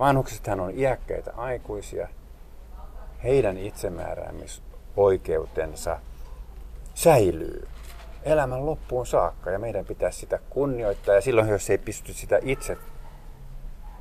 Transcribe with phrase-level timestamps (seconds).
[0.00, 2.08] Vanhuksethan on iäkkäitä aikuisia.
[3.24, 5.98] Heidän itsemääräämisoikeutensa
[6.94, 7.68] säilyy
[8.22, 11.14] elämän loppuun saakka ja meidän pitäisi sitä kunnioittaa.
[11.14, 12.76] Ja silloin, jos ei pysty sitä itse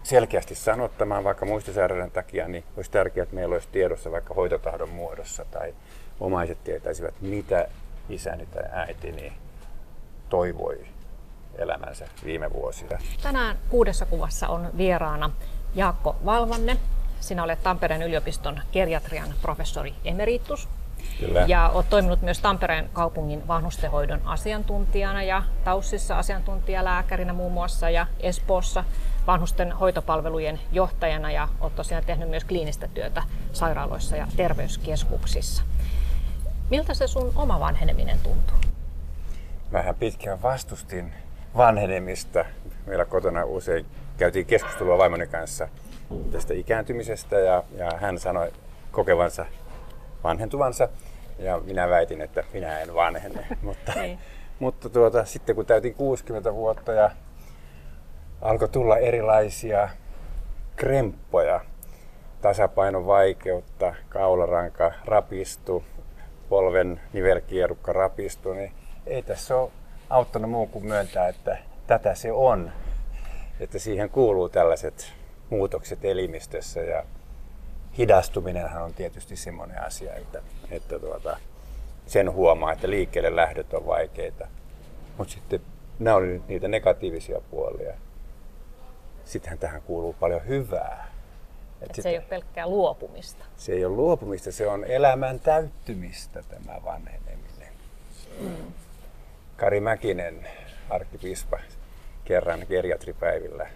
[0.03, 5.45] selkeästi sanottamaan vaikka muistisairauden takia, niin olisi tärkeää, että meillä olisi tiedossa vaikka hoitotahdon muodossa
[5.51, 5.75] tai
[6.19, 7.67] omaiset tietäisivät, mitä
[8.09, 9.33] isäni tai äitini
[10.29, 10.85] toivoi
[11.55, 12.97] elämänsä viime vuosina.
[13.23, 15.31] Tänään kuudessa kuvassa on vieraana
[15.75, 16.77] Jaakko Valvanne.
[17.19, 20.67] Sinä olet Tampereen yliopiston geriatrian professori emeritus.
[21.19, 21.45] Kyllä.
[21.47, 28.83] Ja olet toiminut myös Tampereen kaupungin vanhustenhoidon asiantuntijana ja Taussissa asiantuntijalääkärinä muun muassa ja Espoossa
[29.27, 35.63] vanhusten hoitopalvelujen johtajana ja olet tosiaan tehnyt myös kliinistä työtä sairaaloissa ja terveyskeskuksissa.
[36.69, 38.57] Miltä se sun oma vanheneminen tuntuu?
[39.71, 41.13] Vähän pitkään vastustin
[41.57, 42.45] vanhenemista.
[42.85, 43.85] Meillä kotona usein
[44.19, 45.67] käytiin keskustelua vaimoni kanssa
[46.31, 48.51] tästä ikääntymisestä ja, ja hän sanoi
[48.91, 49.45] kokevansa
[50.23, 50.89] vanhentuvansa
[51.39, 53.47] ja minä väitin, että minä en vanhene.
[53.61, 54.19] mutta Niin.
[54.59, 57.11] mutta tuota, sitten kun täytin 60 vuotta ja
[58.41, 59.89] alkoi tulla erilaisia
[60.75, 61.61] kremppoja,
[62.41, 65.83] tasapainon vaikeutta, kaularanka rapistui,
[66.49, 68.71] polven nivelkierukka rapistui, niin
[69.05, 69.71] ei tässä ole
[70.09, 72.71] auttanut muu kuin myöntää, että tätä se on.
[73.59, 75.13] Että siihen kuuluu tällaiset
[75.49, 77.03] muutokset elimistössä ja
[77.97, 81.37] hidastuminenhan on tietysti semmoinen asia, että, että tuota,
[82.05, 84.47] sen huomaa, että liikkeelle lähdöt on vaikeita.
[85.17, 85.61] Mutta sitten
[85.99, 87.93] nämä oli nyt niitä negatiivisia puolia.
[89.25, 91.11] Sittenhän tähän kuuluu paljon hyvää.
[91.81, 93.45] Et Et sit- se ei ole pelkkää luopumista.
[93.57, 97.73] se ei ole luopumista, se on elämän täyttymistä tämä vanheneminen.
[99.57, 100.47] Kari Mäkinen,
[100.89, 101.59] arkkipiispa,
[102.29, 103.67] kerran geriatripäivillä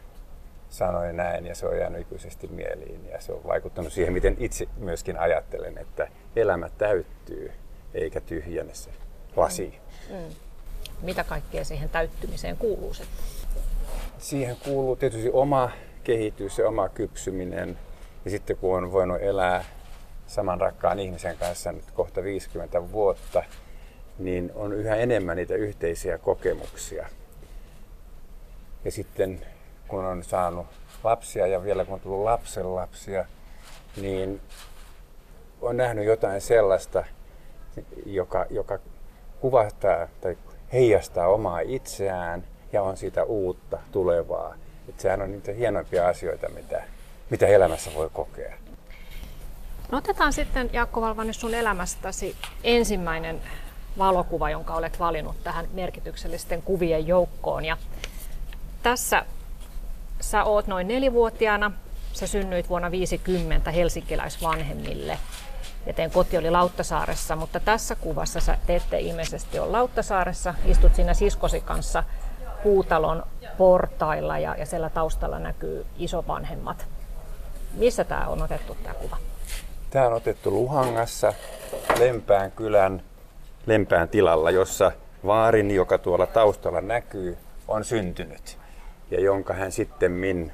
[0.69, 4.67] sanoi näin ja se on jäänyt ikuisesti mieliin ja se on vaikuttanut siihen, miten itse
[4.77, 7.51] myöskin ajattelen, että elämä täyttyy
[7.93, 8.91] eikä tyhjene se
[9.35, 9.73] lasi.
[11.01, 13.25] Mitä kaikkea siihen täyttymiseen kuuluu sitten?
[14.17, 15.71] Siihen kuuluu tietysti oma
[16.03, 17.77] kehitys ja oma kypsyminen.
[18.25, 19.65] Ja sitten kun on voinut elää
[20.27, 23.43] saman rakkaan ihmisen kanssa nyt kohta 50 vuotta,
[24.19, 27.09] niin on yhä enemmän niitä yhteisiä kokemuksia.
[28.85, 29.41] Ja sitten
[29.87, 30.67] kun on saanut
[31.03, 33.25] lapsia ja vielä kun on tullut lapsenlapsia,
[34.01, 34.41] niin
[35.61, 37.03] on nähnyt jotain sellaista,
[38.05, 38.79] joka, joka
[39.39, 40.37] kuvastaa tai
[40.73, 42.43] heijastaa omaa itseään
[42.73, 44.55] ja on siitä uutta tulevaa.
[44.89, 46.83] Et sehän on niitä hienoimpia asioita, mitä,
[47.29, 48.53] mitä elämässä voi kokea.
[49.91, 53.41] No otetaan sitten Jaakko Valvanne sun elämästäsi ensimmäinen
[53.97, 57.65] valokuva, jonka olet valinnut tähän merkityksellisten kuvien joukkoon.
[57.65, 57.77] Ja
[58.83, 59.25] tässä
[60.19, 61.71] sä oot noin nelivuotiaana.
[62.13, 65.17] Sä synnyit vuonna 50 helsinkiläisvanhemmille.
[65.85, 70.53] Ja teidän koti oli Lauttasaaressa, mutta tässä kuvassa sä te ette ilmeisesti ole Lauttasaaressa.
[70.65, 72.03] Istut siinä siskosi kanssa
[72.63, 73.23] puutalon
[73.57, 76.85] portailla ja, ja siellä taustalla näkyy isovanhemmat.
[77.73, 79.17] Missä tämä on otettu tämä kuva?
[79.89, 81.33] Tämä on otettu Luhangassa
[81.99, 83.01] Lempään kylän
[83.65, 84.91] Lempään tilalla, jossa
[85.25, 88.62] vaarini, joka tuolla taustalla näkyy, on syntynyt
[89.13, 90.51] ja jonka hän sitten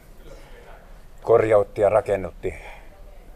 [1.22, 2.54] korjautti ja rakennutti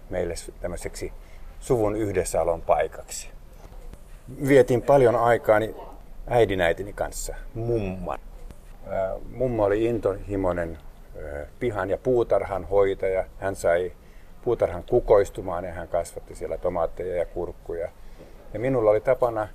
[0.10, 1.14] meille tämmöiseksi
[1.60, 3.30] suvun yhdessäolon paikaksi.
[4.48, 5.76] Vietin paljon aikaani
[6.28, 8.20] äidinäitini kanssa, mumman.
[8.88, 10.78] Ää, Mummo oli intohimoinen
[11.60, 13.26] pihan ja puutarhan hoitaja.
[13.40, 13.92] Hän sai
[14.44, 17.90] puutarhan kukoistumaan ja hän kasvatti siellä tomaatteja ja kurkkuja.
[18.54, 19.48] Ja minulla oli tapana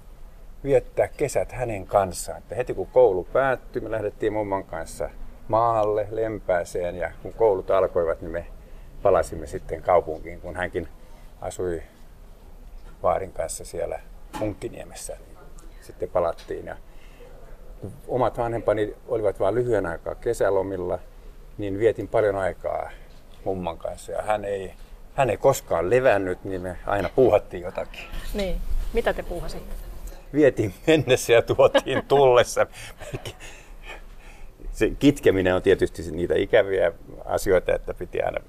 [0.64, 2.38] viettää kesät hänen kanssaan.
[2.38, 5.10] Että heti kun koulu päättyi, me lähdettiin mumman kanssa
[5.48, 8.46] maalle, lempääseen ja kun koulut alkoivat, niin me
[9.02, 10.88] palasimme sitten kaupunkiin, kun hänkin
[11.40, 11.82] asui
[13.02, 14.00] vaarin kanssa siellä
[14.38, 15.16] Munkkiniemessä.
[15.26, 15.38] Niin
[15.80, 16.76] sitten palattiin ja
[18.08, 20.98] omat vanhempani olivat vain lyhyen aikaa kesälomilla,
[21.58, 22.90] niin vietin paljon aikaa
[23.44, 24.74] mumman kanssa ja hän ei,
[25.14, 28.00] hän ei koskaan levännyt, niin me aina puuhattiin jotakin.
[28.34, 28.56] Niin.
[28.92, 29.74] Mitä te puuhasitte?
[30.32, 32.66] Vietiin mennessä ja tuotiin tullessa.
[34.78, 36.92] Se kitkeminen on tietysti niitä ikäviä
[37.24, 38.40] asioita, että piti aina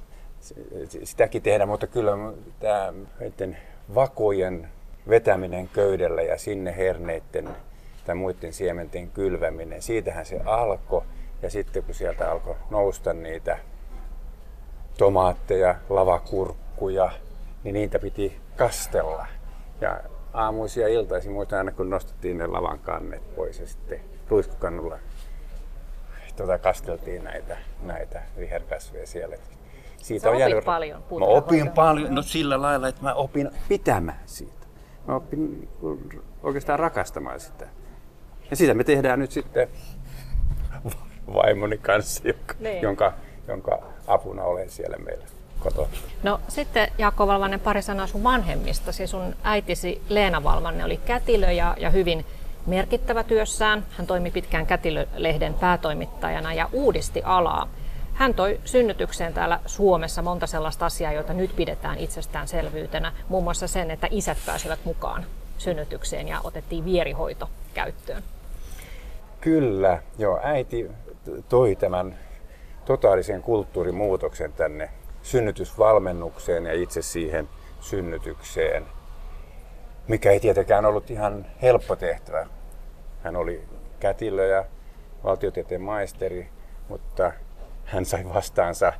[1.03, 2.11] sitäkin tehdä, mutta kyllä
[2.59, 2.93] tämä
[3.95, 4.67] vakojen
[5.09, 7.49] vetäminen köydellä ja sinne herneiden
[8.05, 11.01] tai muiden siementen kylväminen, siitähän se alkoi.
[11.41, 13.57] Ja sitten kun sieltä alkoi nousta niitä
[14.97, 17.11] tomaatteja, lavakurkkuja,
[17.63, 19.27] niin niitä piti kastella.
[19.81, 19.99] Ja
[20.33, 24.99] aamuisia ja iltaisin muistan aina, kun nostettiin ne lavan kannet pois ja sitten ruiskukannulla
[26.39, 29.35] tuota, kasteltiin näitä, näitä viherkasveja siellä.
[29.97, 30.65] siitä Sä on jäänyt...
[30.65, 34.65] paljon Mä opin paljon, no sillä lailla, että mä opin pitämään siitä.
[35.07, 35.69] Mä opin
[36.43, 37.67] oikeastaan rakastamaan sitä.
[38.49, 39.67] Ja sitä me tehdään nyt sitten
[41.33, 42.81] vaimoni kanssa, jonka, Niin.
[42.81, 43.13] jonka,
[43.47, 45.25] jonka apuna olen siellä meillä
[45.59, 45.89] kotona.
[46.23, 48.91] No sitten Jaakko Valvanen pari sanaa sun vanhemmista.
[48.91, 52.25] Siis sun äitisi Leena Valvanne oli kätilö ja, ja hyvin
[52.69, 53.85] merkittävä työssään.
[53.89, 57.67] Hän toimi pitkään kätilölehden päätoimittajana ja uudisti alaa.
[58.13, 63.13] Hän toi synnytykseen täällä Suomessa monta sellaista asiaa, joita nyt pidetään itsestäänselvyytenä.
[63.29, 65.25] Muun muassa sen, että isät pääsivät mukaan
[65.57, 68.23] synnytykseen ja otettiin vierihoito käyttöön.
[69.41, 70.91] Kyllä, joo, äiti
[71.49, 72.19] toi tämän
[72.85, 74.89] totaalisen kulttuurimuutoksen tänne
[75.21, 77.49] synnytysvalmennukseen ja itse siihen
[77.79, 78.85] synnytykseen,
[80.07, 82.47] mikä ei tietenkään ollut ihan helppo tehtävä.
[83.23, 83.61] Hän oli
[83.99, 84.65] kätilö ja
[85.23, 86.49] valtiotieteen maisteri,
[86.89, 87.31] mutta
[87.85, 88.93] hän sai vastaansa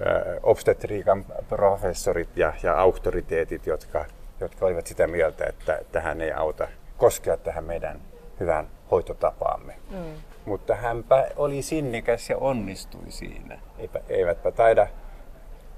[0.00, 4.04] ö, obstetriikan professorit ja, ja auktoriteetit, jotka,
[4.40, 8.00] jotka olivat sitä mieltä, että tähän ei auta koskea tähän meidän
[8.40, 9.74] hyvään hoitotapaamme.
[9.90, 10.14] Mm.
[10.44, 13.58] Mutta hänpä oli sinnikäs ja onnistui siinä.
[13.78, 14.86] Eipä, eivätpä taida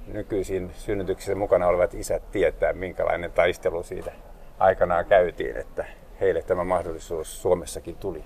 [0.07, 4.13] nykyisin synnytyksissä mukana olevat isät tietää, minkälainen taistelu siitä
[4.59, 5.85] aikanaan käytiin, että
[6.21, 8.25] heille tämä mahdollisuus Suomessakin tuli.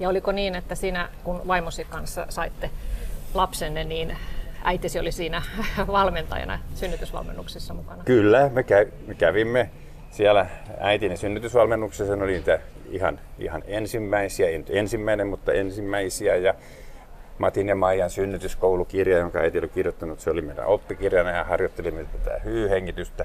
[0.00, 2.70] Ja oliko niin, että sinä kun vaimosi kanssa saitte
[3.34, 4.16] lapsenne, niin
[4.64, 5.42] äitisi oli siinä
[5.86, 8.04] valmentajana synnytysvalmennuksessa mukana?
[8.04, 9.70] Kyllä, me, kä- me kävimme
[10.10, 10.46] siellä
[10.78, 16.36] äitini synnytysvalmennuksessa, ne oli niitä ihan, ihan ensimmäisiä, ei nyt ensimmäinen, mutta ensimmäisiä.
[16.36, 16.54] Ja
[17.38, 22.40] Matin ja Maijan synnytyskoulukirja, jonka äiti oli kirjoittanut, se oli meidän oppikirjana ja harjoittelimme tätä
[22.44, 23.24] hyyhengitystä.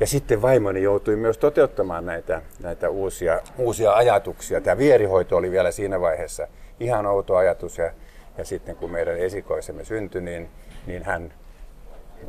[0.00, 4.60] Ja sitten vaimoni joutui myös toteuttamaan näitä, näitä uusia, uusia ajatuksia.
[4.60, 6.48] Tämä vierihoito oli vielä siinä vaiheessa
[6.80, 7.92] ihan outo ajatus ja,
[8.38, 10.48] ja sitten kun meidän esikoisemme syntyi, niin,
[10.86, 11.32] niin hän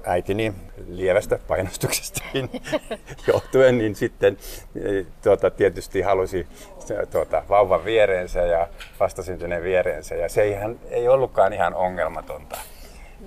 [0.03, 0.53] äitini
[0.87, 2.49] lievästä painostuksestakin
[3.33, 4.37] johtuen, niin sitten
[4.75, 6.47] eh, tuota, tietysti halusi
[6.79, 8.67] se, tuota, vauvan viereensä ja
[8.99, 10.15] vastasyntyneen viereensä.
[10.15, 12.57] Ja se ihan, ei ollutkaan ihan ongelmatonta,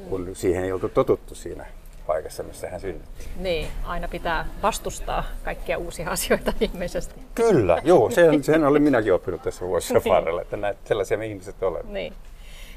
[0.08, 1.66] kun siihen ei oltu totuttu siinä
[2.10, 3.28] paikassa, missä hän synnytti.
[3.36, 7.14] Niin, aina pitää vastustaa kaikkia uusia asioita ilmeisesti.
[7.34, 11.62] Kyllä, joo, sen, sen olen minäkin oppinut tässä vuosien varrella, että näitä sellaisia me ihmiset
[11.62, 11.92] olemme.
[11.92, 12.12] Niin.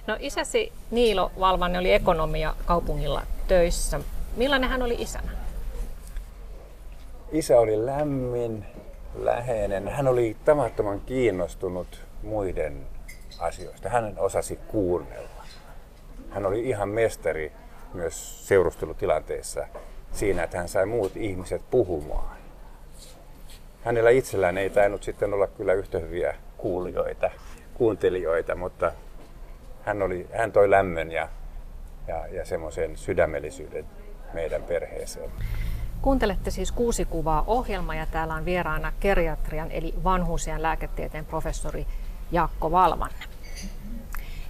[0.08, 4.00] No isäsi Niilo Valvanne oli ekonomia kaupungilla töissä.
[4.38, 5.32] Millainen hän oli isänä?
[7.32, 8.66] Isä oli lämmin,
[9.16, 9.88] läheinen.
[9.88, 12.88] Hän oli tavattoman kiinnostunut muiden
[13.40, 13.90] asioista.
[13.90, 15.44] Hän osasi kuunnella.
[16.30, 17.52] Hän oli ihan mestari
[17.94, 19.68] myös seurustelutilanteissa
[20.12, 22.38] siinä, että hän sai muut ihmiset puhumaan.
[23.84, 27.32] Hänellä itsellään ei tainnut sitten olla kyllä yhtä hyviä kuulijoita,
[27.74, 28.92] kuuntelijoita, mutta
[29.84, 31.30] hän, oli, hän toi lämmön ja,
[32.08, 33.86] ja, ja semmoisen sydämellisyyden
[34.34, 35.32] meidän perheeseen.
[36.02, 41.88] Kuuntelette siis kuusi kuvaa ohjelma ja täällä on vieraana geriatrian eli vanhuusien lääketieteen professori
[42.32, 43.26] Jaakko Valvanne.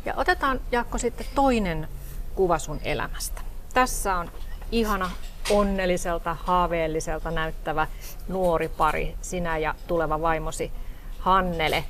[0.06, 1.88] Ja otetaan Jaakko sitten toinen
[2.36, 3.42] kuva sun elämästä.
[3.74, 4.32] Tässä on
[4.72, 5.12] ihana
[5.50, 7.88] onnelliselta, haaveelliselta näyttävä
[8.28, 10.72] nuori pari, sinä ja tuleva vaimosi
[11.20, 11.84] Hannele.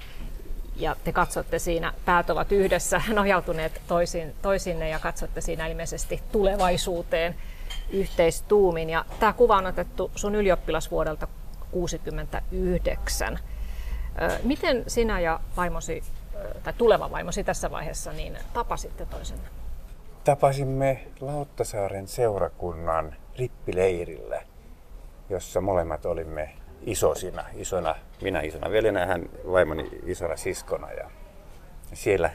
[0.75, 7.35] Ja te katsotte siinä, päät ovat yhdessä nojautuneet toisin, toisinne ja katsotte siinä ilmeisesti tulevaisuuteen
[7.89, 8.89] yhteistuumin.
[8.89, 11.27] Ja tämä kuva on otettu sun ylioppilasvuodelta
[11.71, 13.39] 69.
[14.21, 16.03] Ö, Miten sinä ja vaimosi,
[16.63, 19.62] tai tuleva vaimosi tässä vaiheessa, niin tapasitte toisenne?
[20.23, 24.41] Tapasimme Lauttasaaren seurakunnan rippileirillä,
[25.29, 26.49] jossa molemmat olimme
[26.81, 30.91] isosina, isona, minä isona veljenä ja hän vaimoni isona siskona.
[30.91, 31.09] Ja
[31.93, 32.29] siellä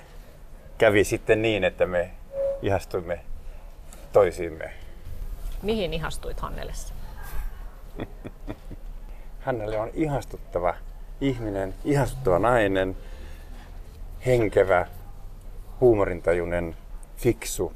[0.78, 2.10] kävi sitten niin, että me
[2.62, 3.20] ihastuimme
[4.12, 4.72] toisiimme.
[5.62, 6.94] Mihin ihastuit Hannelessa?
[9.40, 10.74] Hänelle on ihastuttava
[11.20, 12.96] ihminen, ihastuttava nainen,
[14.26, 14.86] henkevä,
[15.80, 16.76] huumorintajuinen,
[17.18, 17.72] fiksu,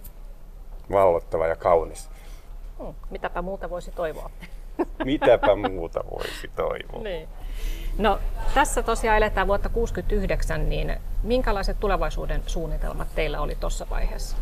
[0.92, 2.08] vallottava ja kaunis.
[2.78, 4.30] Hmm, mitäpä muuta voisi toivoa?
[5.04, 7.02] Mitäpä muuta voisi toivoa?
[7.02, 7.28] Niin.
[7.98, 8.18] No,
[8.54, 14.36] tässä tosiaan eletään vuotta 69, niin minkälaiset tulevaisuuden suunnitelmat teillä oli tuossa vaiheessa?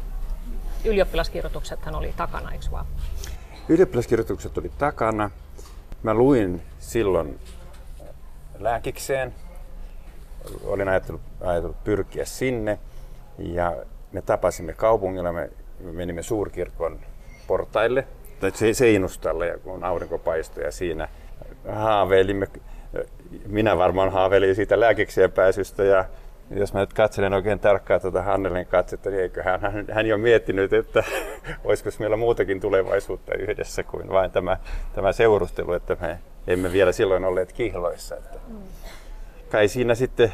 [0.85, 2.87] Ylioppilaskirjoituksethan oli takana, eikö vaan?
[3.69, 5.31] Ylioppilaskirjoitukset oli takana.
[6.03, 7.41] Mä luin silloin
[8.59, 9.35] lääkikseen.
[10.65, 12.79] Olin ajatellut, ajatellut pyrkiä sinne
[13.39, 13.77] ja
[14.13, 15.33] me tapasimme kaupungilla.
[15.33, 15.51] Me
[15.81, 17.01] menimme suurkirkon
[17.47, 18.07] portaille
[18.41, 21.09] tai se- seinustalle, ja kun aurinko paistoi ja siinä
[21.73, 22.47] haaveilimme.
[23.47, 26.05] Minä varmaan haaveilin siitä lääkikseen pääsystä ja
[26.51, 30.73] jos mä nyt katselen oikein tarkkaan tuota Hannelin katsetta, niin eiköhän hän, hän jo miettinyt,
[30.73, 31.05] että
[31.65, 34.57] olisiko meillä muutakin tulevaisuutta yhdessä kuin vain tämä,
[34.95, 38.17] tämä seurustelu, että me emme vielä silloin olleet kihloissa.
[38.17, 38.57] Että mm.
[39.51, 40.33] Kai siinä sitten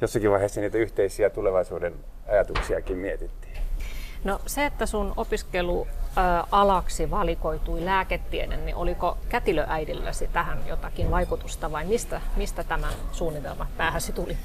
[0.00, 1.94] jossakin vaiheessa niitä yhteisiä tulevaisuuden
[2.28, 3.54] ajatuksiakin mietittiin.
[4.24, 12.20] No se, että sun opiskelualaksi valikoitui lääketiede, niin oliko kätilöäidilläsi tähän jotakin vaikutusta vai mistä,
[12.36, 14.36] mistä tämä suunnitelma päähäsi tuli?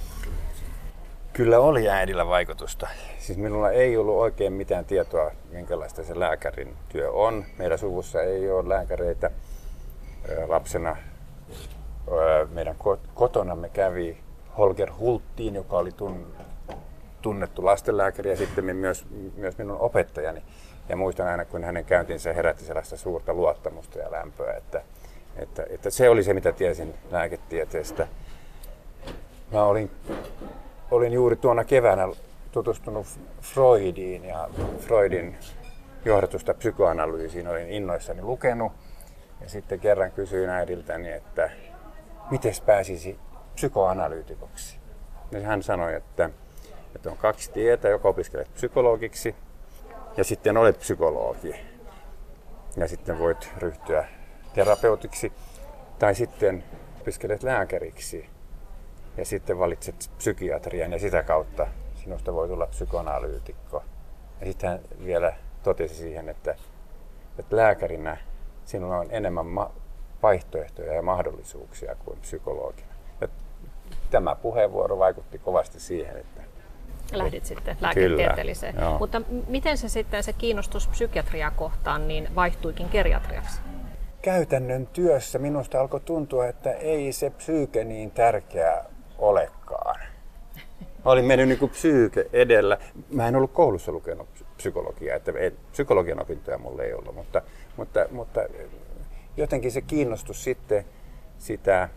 [1.34, 2.88] Kyllä oli äidillä vaikutusta.
[3.20, 7.46] Siis minulla ei ollut oikein mitään tietoa, minkälaista se lääkärin työ on.
[7.58, 9.32] Meidän suvussa ei ole lääkäreitä.
[10.48, 10.98] Lapsena
[12.52, 12.76] meidän
[13.14, 14.18] kotonamme kävi
[14.58, 15.92] Holger Hulttiin, joka oli
[17.22, 20.44] tunnettu lastenlääkäri ja sitten myös, myös minun opettajani.
[20.90, 24.82] Ja muistan aina, kun hänen käyntinsä herätti sellaista suurta luottamusta ja lämpöä, että,
[25.36, 28.08] että, että se oli se, mitä tiesin lääketieteestä.
[29.52, 29.92] Mä olin
[30.92, 32.08] olin juuri tuona keväänä
[32.52, 33.08] tutustunut
[33.42, 34.50] Freudiin ja
[34.80, 35.38] Freudin
[36.06, 38.72] johdatusta psykoanalyysiin olin innoissani lukenut.
[39.42, 41.50] Ja sitten kerran kysyin äidiltäni, että
[42.32, 43.20] miten pääsisi
[43.56, 44.80] psykoanalyytikoksi.
[45.32, 46.30] Ja hän sanoi, että,
[46.96, 49.36] että on kaksi tietä, joka opiskelet psykologiksi
[50.18, 51.56] ja sitten olet psykologi.
[52.78, 54.08] Ja sitten voit ryhtyä
[54.54, 55.34] terapeutiksi
[56.00, 56.64] tai sitten
[57.02, 58.30] opiskelet lääkäriksi
[59.18, 63.84] ja sitten valitset psykiatrian ja sitä kautta sinusta voi tulla psykoanalyytikko.
[64.40, 66.56] Ja sitten hän vielä totesi siihen, että,
[67.40, 68.18] että lääkärinä
[68.66, 69.72] sinulla on enemmän ma-
[70.24, 72.94] vaihtoehtoja ja mahdollisuuksia kuin psykologina.
[73.22, 73.28] Ja
[74.12, 76.39] tämä puheenvuoro vaikutti kovasti siihen, että
[77.18, 78.76] lähdit sitten lääketieteelliseen.
[78.76, 83.62] Kyllä, Mutta miten se sitten se kiinnostus psykiatriaa kohtaan niin vaihtuikin geriatriaksi?
[84.22, 88.84] Käytännön työssä minusta alkoi tuntua, että ei se psyyke niin tärkeä
[89.18, 90.00] olekaan.
[91.06, 92.78] Mä olin mennyt niin kuin psyyke edellä.
[93.10, 97.42] Mä en ollut koulussa lukenut psykologiaa, että ei, psykologian opintoja mulle ei ollut, mutta,
[97.78, 98.42] mutta, mutta
[99.38, 100.86] jotenkin se kiinnostus sitten
[101.38, 101.90] sitä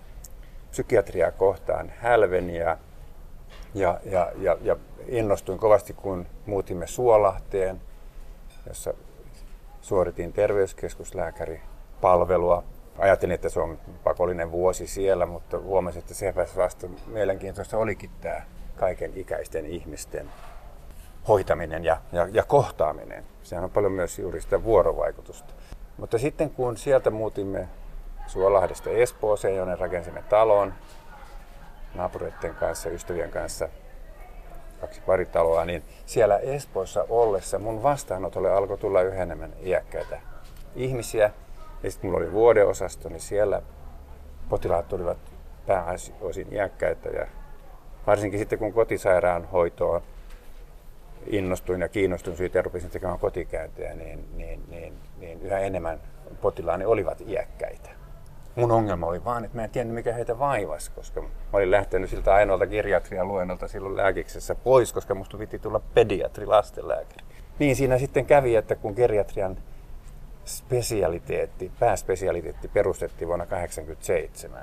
[0.70, 2.78] psykiatriaa kohtaan hälveni ja,
[3.74, 4.76] ja, ja, ja, ja
[5.06, 7.80] innostuin kovasti, kun muutimme Suolahteen,
[8.66, 8.94] jossa
[9.80, 12.64] suoritin terveyskeskuslääkäripalvelua
[12.98, 18.42] ajattelin, että se on pakollinen vuosi siellä, mutta huomasin, että se vasta mielenkiintoista olikin tämä
[18.76, 20.30] kaiken ikäisten ihmisten
[21.28, 23.24] hoitaminen ja, ja, ja kohtaaminen.
[23.42, 25.54] Sehän on paljon myös juuri sitä vuorovaikutusta.
[25.96, 27.68] Mutta sitten kun sieltä muutimme
[28.26, 30.74] Suolahdesta Espooseen, jonne rakensimme talon
[31.94, 33.68] naapureiden kanssa, ystävien kanssa,
[34.80, 40.20] kaksi pari taloa, niin siellä Espoossa ollessa mun vastaanotolle alkoi tulla yhä enemmän iäkkäitä
[40.74, 41.30] ihmisiä,
[41.82, 43.62] ja sitten mulla oli vuodeosasto, niin siellä
[44.48, 45.18] potilaat olivat
[45.66, 47.26] pääosin iäkkäitä ja
[48.06, 50.02] varsinkin sitten kun kotisairaanhoitoon
[51.26, 56.00] innostuin ja kiinnostuin siitä ja rupesin tekemään kotikäyntejä, niin, niin, niin, niin yhä enemmän
[56.40, 58.01] potilaani olivat iäkkäitä.
[58.56, 62.10] Mun ongelma oli vaan, että mä en tiennyt mikä heitä vaivasi, koska mä olin lähtenyt
[62.10, 67.24] siltä ainoalta geriatrian luennolta silloin lääkiksessä pois, koska musta piti tulla pediatri lastenlääkäri.
[67.58, 69.56] Niin siinä sitten kävi, että kun geriatrian
[70.44, 74.62] spesialiteetti, pääspesialiteetti perustettiin vuonna 1987,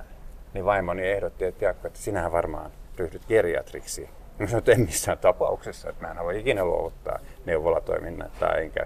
[0.53, 4.09] niin vaimoni ehdotti, että Jaakko, että sinähän varmaan ryhdyt geriatriksi.
[4.39, 8.85] Mä sanoin, että en missään tapauksessa, että mä en halua ikinä luovuttaa neuvolatoiminnasta enkä,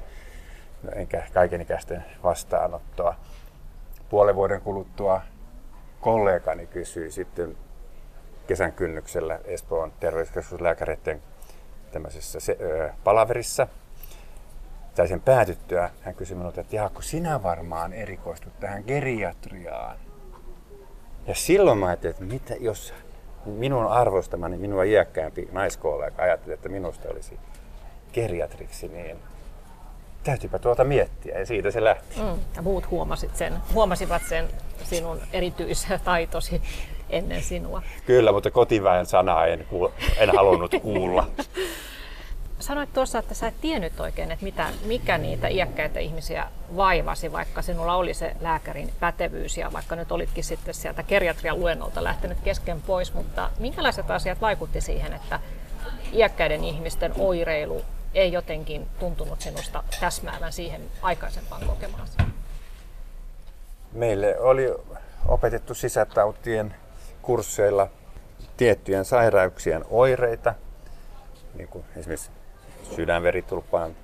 [0.95, 3.15] enkä kaikenikäisten vastaanottoa.
[4.13, 5.21] Puolen vuoden kuluttua
[6.01, 7.57] kollegani kysyi sitten
[8.47, 11.21] kesän kynnyksellä Espoon terveyskeskuslääkäreiden
[11.91, 12.39] tämmöisessä
[13.03, 13.67] palaverissa,
[14.95, 19.97] tai sen päätyttyä hän kysyi minulta, että Jaakko, sinä varmaan erikoistut tähän geriatriaan.
[21.27, 22.93] Ja silloin mä ajattelin, että mitä jos
[23.45, 27.39] minun arvostamani, minua iäkkäämpi naiskollega ajatteli, että minusta olisi
[28.13, 29.19] geriatriksi, niin
[30.23, 32.19] täytyypä tuota miettiä ja siitä se lähti.
[32.19, 34.47] Mm, ja muut huomasit sen, huomasivat sen
[34.83, 36.61] sinun erityistaitosi
[37.09, 37.81] ennen sinua.
[38.05, 39.65] Kyllä, mutta kotiväen sanaa en,
[40.17, 41.27] en halunnut kuulla.
[42.59, 47.61] Sanoit tuossa, että sä et tiennyt oikein, että mitä, mikä niitä iäkkäitä ihmisiä vaivasi, vaikka
[47.61, 52.81] sinulla oli se lääkärin pätevyys ja vaikka nyt olitkin sitten sieltä geriatrian luennolta lähtenyt kesken
[52.81, 55.39] pois, mutta minkälaiset asiat vaikutti siihen, että
[56.13, 57.81] iäkkäiden ihmisten oireilu
[58.13, 62.17] ei jotenkin tuntunut sinusta täsmäävän siihen aikaisempaan kokemaasi?
[63.93, 64.73] Meille oli
[65.27, 66.75] opetettu sisätautien
[67.21, 67.87] kursseilla
[68.57, 70.53] tiettyjen sairauksien oireita,
[71.53, 72.31] niin kuin esimerkiksi
[72.95, 73.95] sydänveritulppaan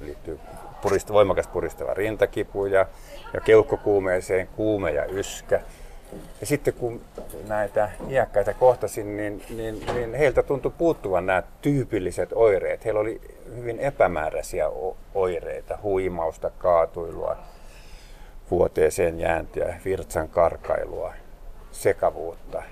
[0.00, 0.40] liittyy
[0.82, 2.86] purista, voimakas puristava rintakipu ja,
[3.34, 5.60] ja keuhkokuumeeseen kuume ja yskä.
[6.40, 7.00] Ja sitten kun
[7.48, 12.84] näitä iäkkäitä kohtasin, niin, niin, niin heiltä tuntui puuttuvan nämä tyypilliset oireet.
[12.84, 13.20] Heillä oli
[13.56, 14.68] hyvin epämääräisiä
[15.14, 17.36] oireita, huimausta, kaatuilua,
[18.50, 21.14] vuoteeseen jääntiä, virtsan karkailua,
[21.72, 22.62] sekavuutta.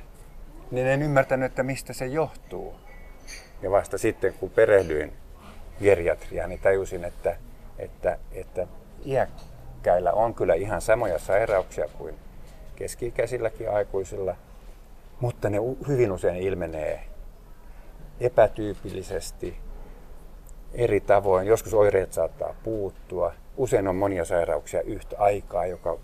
[0.71, 2.75] Niin en ymmärtänyt, että mistä se johtuu.
[3.63, 5.13] Ja vasta sitten, kun perehdyin
[5.83, 7.37] geriatriaan, niin tajusin, että,
[7.79, 8.67] että, että
[9.07, 12.15] iäkkäillä on kyllä ihan samoja sairauksia kuin
[12.79, 14.37] keski-ikäisilläkin aikuisilla,
[15.21, 15.59] mutta ne
[15.89, 17.05] hyvin usein ilmenee
[18.21, 19.57] epätyypillisesti,
[20.75, 21.47] eri tavoin.
[21.47, 23.33] Joskus oireet saattaa puuttua.
[23.57, 25.99] Usein on monia sairauksia yhtä aikaa, joka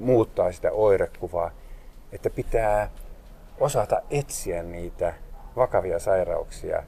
[0.00, 1.50] muuttaa sitä oirekuvaa.
[2.12, 2.90] Että pitää
[3.60, 5.14] osata etsiä niitä
[5.56, 6.82] vakavia sairauksia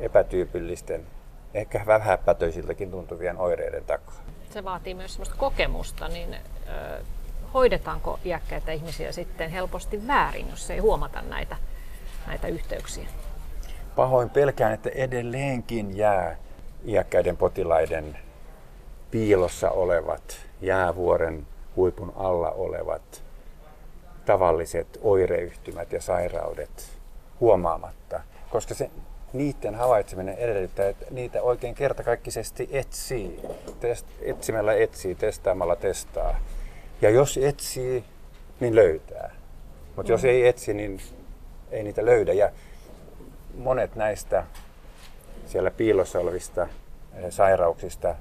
[0.00, 1.06] epätyypillisten,
[1.54, 4.14] ehkä vähäpätöisiltäkin tuntuvien oireiden takaa.
[4.50, 6.36] Se vaatii myös sellaista kokemusta, niin
[7.56, 11.56] hoidetaanko iäkkäitä ihmisiä sitten helposti väärin, jos ei huomata näitä,
[12.26, 13.08] näitä yhteyksiä?
[13.96, 16.36] Pahoin pelkään, että edelleenkin jää
[16.84, 18.18] iäkkäiden potilaiden
[19.10, 21.46] piilossa olevat, jäävuoren
[21.76, 23.22] huipun alla olevat
[24.24, 26.98] tavalliset oireyhtymät ja sairaudet
[27.40, 28.20] huomaamatta,
[28.50, 28.90] koska se,
[29.32, 33.40] niiden havaitseminen edellyttää, että niitä oikein kertakaikkisesti etsii.
[33.80, 36.36] Test, etsimällä etsii, testaamalla testaa.
[37.02, 38.04] Ja jos etsii,
[38.60, 39.30] niin löytää.
[39.96, 40.14] Mutta mm.
[40.14, 41.00] jos ei etsi, niin
[41.70, 42.32] ei niitä löydä.
[42.32, 42.50] Ja
[43.54, 44.44] monet näistä
[45.46, 46.62] siellä piilossa olevista
[47.14, 48.14] eh, sairauksista,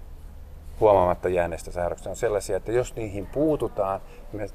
[0.79, 4.01] huomaamatta jääneistä sairauksista on sellaisia, että jos niihin puututaan,
[4.34, 4.50] niin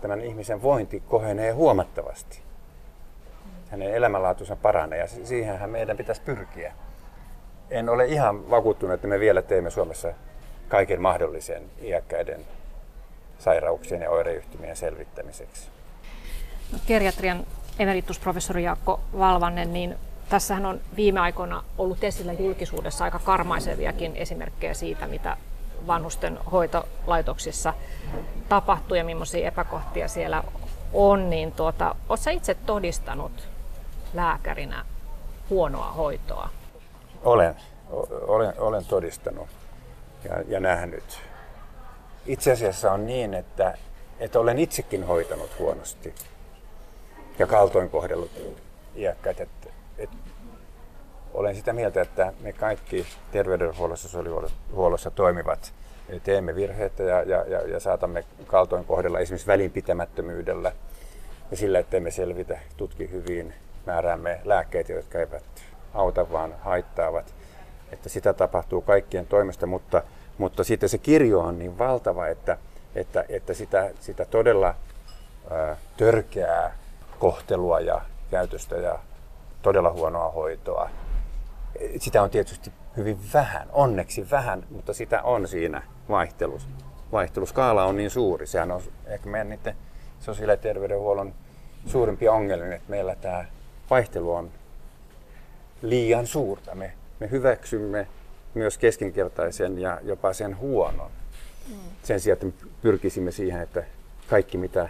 [0.00, 2.42] tämän ihmisen vointi kohenee huomattavasti.
[3.70, 6.72] Hänen elämänlaatuisen paranee ja siihenhän meidän pitäisi pyrkiä.
[7.70, 10.12] En ole ihan vakuuttunut, että me vielä teemme Suomessa
[10.68, 12.46] kaiken mahdollisen iäkkäiden
[13.38, 15.68] sairauksien ja oireyhtymien selvittämiseksi.
[16.72, 17.46] No, geriatrian
[17.78, 19.96] emeritusprofessori Jaakko Valvanen, niin
[20.28, 25.36] tässähän on viime aikoina ollut esillä julkisuudessa aika karmaiseviakin esimerkkejä siitä, mitä
[25.86, 27.74] vanhusten hoitolaitoksissa
[28.48, 30.44] tapahtuu ja millaisia epäkohtia siellä
[30.92, 33.48] on, niin tuota, oletko itse todistanut
[34.14, 34.84] lääkärinä
[35.50, 36.48] huonoa hoitoa?
[37.24, 37.54] Olen,
[38.26, 39.48] olen, olen todistanut
[40.24, 41.20] ja, ja nähnyt
[42.28, 43.78] itse asiassa on niin, että,
[44.20, 46.14] että olen itsekin hoitanut huonosti
[47.38, 48.30] ja kaltoin kohdellut
[48.96, 49.42] iäkkäitä.
[49.42, 50.16] Että, että
[51.34, 55.72] olen sitä mieltä, että me kaikki terveydenhuollossa, sosiaalihuollossa toimivat
[56.24, 60.72] teemme virheitä ja, ja, ja, ja saatamme kaltoin kohdella esimerkiksi välinpitämättömyydellä
[61.50, 63.54] ja sillä, että me selvitä, tutki hyvin,
[63.86, 65.44] määräämme lääkkeitä, jotka eivät
[65.94, 67.34] auta, vaan haittaavat.
[67.92, 70.02] Että sitä tapahtuu kaikkien toimesta, mutta
[70.38, 72.58] mutta sitten se kirjo on niin valtava, että,
[72.94, 74.74] että, että sitä, sitä todella
[75.50, 76.76] ää, törkeää
[77.18, 78.98] kohtelua ja käytöstä ja
[79.62, 80.90] todella huonoa hoitoa.
[81.98, 86.68] Sitä on tietysti hyvin vähän, onneksi vähän, mutta sitä on siinä vaihtelussa.
[87.12, 88.46] Vaihteluskaala on niin suuri.
[88.46, 89.76] Sehän on ehkä meidän niiden
[90.20, 91.34] sosiaali- ja terveydenhuollon
[91.86, 93.44] suurimpia ongelmia, että meillä tämä
[93.90, 94.50] vaihtelu on
[95.82, 96.74] liian suurta.
[96.74, 98.06] Me, me hyväksymme
[98.54, 101.10] myös keskinkertaisen ja jopa sen huonon.
[101.68, 101.74] Mm.
[102.02, 103.82] Sen sijaan, että pyrkisimme siihen, että
[104.28, 104.88] kaikki mitä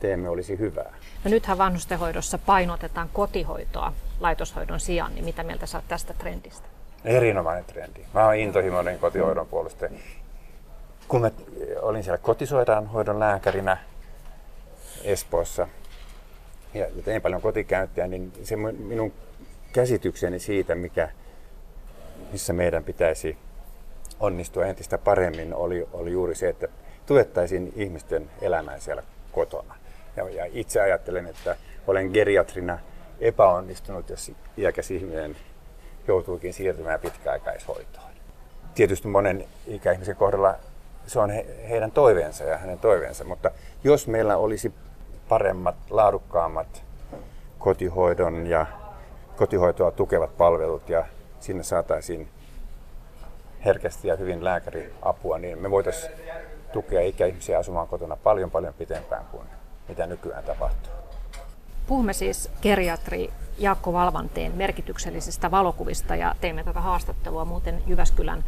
[0.00, 0.94] teemme olisi hyvää.
[1.24, 6.68] No nythän vanhustenhoidossa painotetaan kotihoitoa laitoshoidon sijaan, niin mitä mieltä saat tästä trendistä?
[7.04, 8.00] Erinomainen trendi.
[8.14, 9.86] Mä oon intohimoinen kotihoidon puolesta.
[11.08, 11.30] Kun mä
[11.80, 13.76] olin siellä kotisoiraanhoidon lääkärinä
[15.04, 15.68] Espoossa
[16.74, 19.12] ja tein paljon kotikäyntiä, niin se minun
[19.72, 21.08] käsitykseni siitä, mikä
[22.32, 23.38] missä meidän pitäisi
[24.20, 26.68] onnistua entistä paremmin, oli, oli juuri se, että
[27.06, 29.74] tuettaisiin ihmisten elämää siellä kotona.
[30.16, 32.78] Ja, ja itse ajattelen, että olen geriatrina
[33.20, 35.36] epäonnistunut, jos iäkäs ihminen
[36.08, 38.08] joutuukin siirtymään pitkäaikaishoitoon.
[38.74, 40.54] Tietysti monen ikäihmisen kohdalla
[41.06, 43.50] se on he, heidän toiveensa ja hänen toiveensa, mutta
[43.84, 44.72] jos meillä olisi
[45.28, 46.82] paremmat, laadukkaammat
[47.58, 48.66] kotihoidon ja
[49.36, 51.06] kotihoitoa tukevat palvelut ja
[51.40, 52.28] sinne saataisiin
[53.64, 56.12] herkästi ja hyvin lääkäriapua, niin me voitaisiin
[56.72, 59.46] tukea ikäihmisiä asumaan kotona paljon paljon pitempään kuin
[59.88, 60.92] mitä nykyään tapahtuu.
[61.86, 68.44] Puhumme siis geriatri Jaakko Valvanteen merkityksellisistä valokuvista ja teemme tätä haastattelua muuten Jyväskylän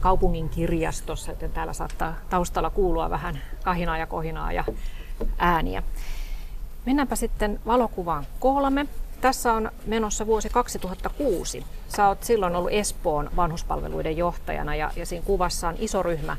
[0.00, 4.64] kaupungin kirjastossa, joten täällä saattaa taustalla kuulua vähän kahinaa ja kohinaa ja
[5.38, 5.82] ääniä.
[6.86, 8.86] Mennäänpä sitten valokuvaan kolme.
[9.24, 11.64] Tässä on menossa vuosi 2006.
[11.88, 16.36] Sä oot silloin ollut Espoon vanhuspalveluiden johtajana ja, ja siinä kuvassa on iso ryhmä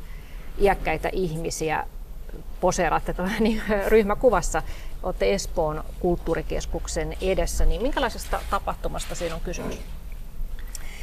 [0.58, 1.84] iäkkäitä ihmisiä.
[2.60, 4.62] poseeraatte niin, ryhmäkuvassa,
[5.02, 9.78] olette Espoon kulttuurikeskuksen edessä, niin minkälaisesta tapahtumasta siinä on kysymys?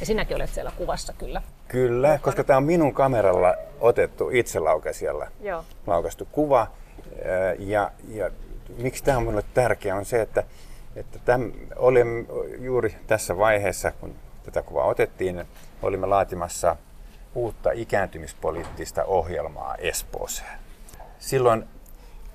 [0.00, 1.42] Ja sinäkin olet siellä kuvassa kyllä.
[1.68, 5.64] Kyllä, koska tämä on minun kameralla otettu itse laukaisijalla Joo.
[5.86, 6.66] laukaistu kuva.
[7.58, 8.30] Ja, ja
[8.78, 10.44] miksi tämä on minulle tärkeää on se, että,
[10.96, 12.28] että täm, olin
[12.58, 15.44] juuri tässä vaiheessa, kun tätä kuvaa otettiin,
[15.82, 16.76] olimme laatimassa
[17.34, 20.58] uutta ikääntymispoliittista ohjelmaa Espooseen.
[21.18, 21.64] Silloin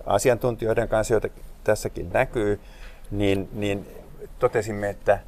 [0.06, 1.30] asiantuntijoiden kanssa, joita
[1.63, 2.60] tässäkin näkyy,
[3.12, 3.88] niin, niin
[4.39, 5.19] totesimme, että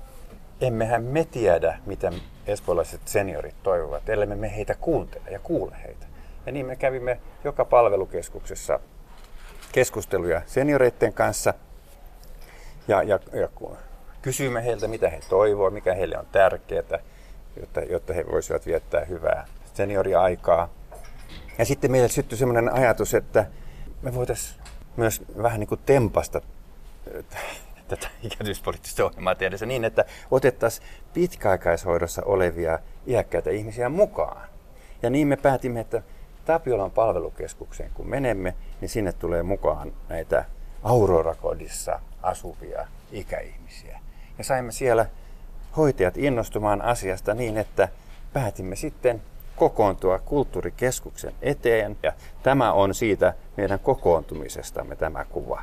[0.62, 2.12] emmehän me tiedä, mitä
[2.48, 6.06] espoolaiset seniorit toivovat, ellei me heitä kuuntele ja kuule heitä.
[6.46, 8.80] Ja niin me kävimme joka palvelukeskuksessa
[9.72, 11.54] keskusteluja senioreiden kanssa
[12.88, 13.48] ja, ja, ja
[14.22, 17.00] kysyimme heiltä, mitä he toivovat, mikä heille on tärkeää,
[17.60, 20.70] jotta, jotta he voisivat viettää hyvää senioriaikaa.
[21.58, 23.46] Ja sitten meille syttyi sellainen ajatus, että
[24.02, 24.62] me voitaisiin
[24.98, 26.42] myös vähän niin kuin tempasta
[27.88, 34.48] tätä ikääntymispoliittista ohjelmaa tehdessä niin, että otettaisiin pitkäaikaishoidossa olevia iäkkäitä ihmisiä mukaan.
[35.02, 36.04] Ja niin me päätimme, että
[36.46, 40.46] Tapiolan palvelukeskukseen kun menemme, niin sinne tulee mukaan näitä
[40.84, 44.00] Aurora-kodissa asuvia ikäihmisiä.
[44.38, 45.06] Ja saimme siellä
[45.78, 47.88] hoitajat innostumaan asiasta niin, että
[48.34, 49.22] päätimme sitten
[49.56, 51.98] kokoontua kulttuurikeskuksen eteen.
[52.04, 55.62] Ja tämä on siitä meidän kokoontumisestamme tämä kuva.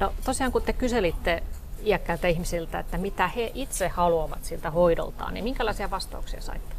[0.00, 1.42] No tosiaan kun te kyselitte
[1.84, 6.74] iäkkäiltä ihmisiltä, että mitä he itse haluavat siltä hoidoltaan, niin minkälaisia vastauksia saitte?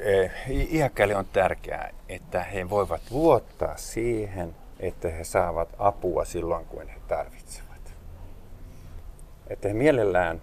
[0.00, 6.88] Eh, iäkkäille on tärkeää, että he voivat luottaa siihen, että he saavat apua silloin, kun
[6.88, 7.69] he tarvitsevat.
[9.50, 10.42] Että he mielellään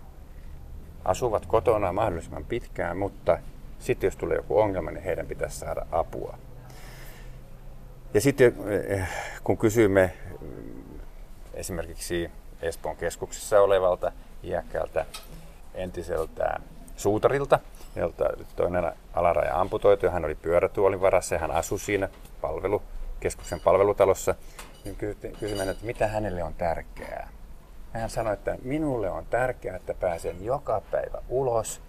[1.06, 3.38] asuvat kotona mahdollisimman pitkään, mutta
[3.80, 6.38] sitten jos tulee joku ongelma, niin heidän pitäisi saada apua.
[8.14, 8.56] Ja sitten
[8.88, 9.08] eh,
[9.44, 11.00] kun kysymme mm,
[11.54, 14.12] esimerkiksi Espoon keskuksessa olevalta
[14.44, 15.06] iäkkäältä
[15.74, 16.60] entiseltä
[16.96, 17.60] suutarilta,
[17.96, 22.10] jolta toinen alaraja amputoitu, hän oli pyörätuolin varassa ja hän asui siinä
[22.42, 22.82] palvelu,
[23.20, 24.36] keskuksen palvelutalossa.
[24.86, 24.98] Niin
[25.40, 27.30] kysymään, että mitä hänelle on tärkeää.
[28.00, 31.82] Hän sanoi, että minulle on tärkeää, että pääsen joka päivä ulos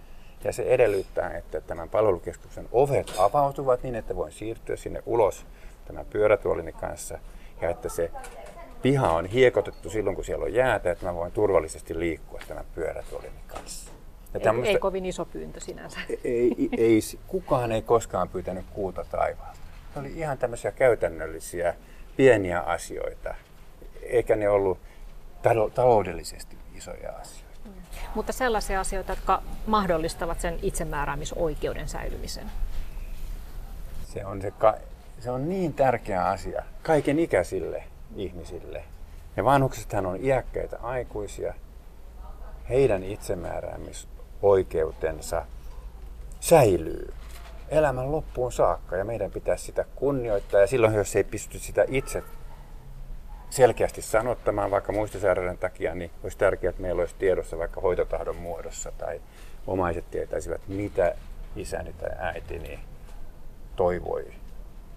[0.45, 5.47] ja se edellyttää, että tämän palvelukeskuksen ovet avautuvat niin, että voin siirtyä sinne ulos
[5.85, 7.19] tämän pyörätuolini kanssa
[7.61, 8.11] ja että se
[8.83, 13.41] piha on hiekotettu silloin, kun siellä on jäätä, että mä voin turvallisesti liikkua tämän pyörätuolini
[13.47, 13.91] kanssa.
[14.35, 16.01] Ja tämmöstä, ei, ei kovin iso pyyntö sinänsä.
[16.09, 19.59] Ei, ei, ei, kukaan ei koskaan pyytänyt kuuta taivaalta.
[19.95, 21.75] Ne oli ihan tämmöisiä käytännöllisiä
[22.17, 23.35] pieniä asioita,
[24.03, 24.79] eikä ne ollut
[25.75, 27.61] taloudellisesti isoja asioita.
[27.65, 27.73] Mm.
[28.15, 32.51] Mutta sellaisia asioita, jotka mahdollistavat sen itsemääräämisoikeuden säilymisen.
[34.05, 34.53] Se on, se,
[35.21, 37.85] se on niin tärkeä asia kaiken ikäisille
[38.17, 38.85] ihmisille.
[39.37, 41.55] Ja vanhuksethan on iäkkäitä aikuisia.
[42.69, 45.47] Heidän itsemääräämisoikeutensa
[46.41, 47.15] säilyy
[47.69, 50.61] elämän loppuun saakka ja meidän pitäisi sitä kunnioittaa.
[50.61, 52.23] Ja silloin, jos ei pysty sitä itse
[53.51, 58.93] selkeästi sanottamaan vaikka muistisairauden takia, niin olisi tärkeää, että meillä olisi tiedossa vaikka hoitotahdon muodossa
[58.99, 59.21] tai
[59.67, 61.15] omaiset tietäisivät, mitä
[61.57, 62.81] isäni tai äitini
[63.77, 64.33] toivoi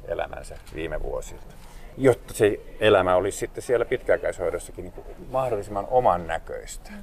[0.08, 1.62] elämänsä viime vuosilta
[1.98, 6.92] jotta se elämä olisi sitten siellä pitkäaikaishoidossakin niin mahdollisimman oman näköistä.
[6.92, 6.98] Mm.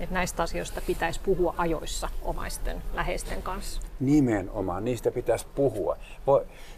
[0.00, 3.82] Että näistä asioista pitäisi puhua ajoissa omaisten läheisten kanssa.
[4.00, 5.96] Nimenomaan, niistä pitäisi puhua.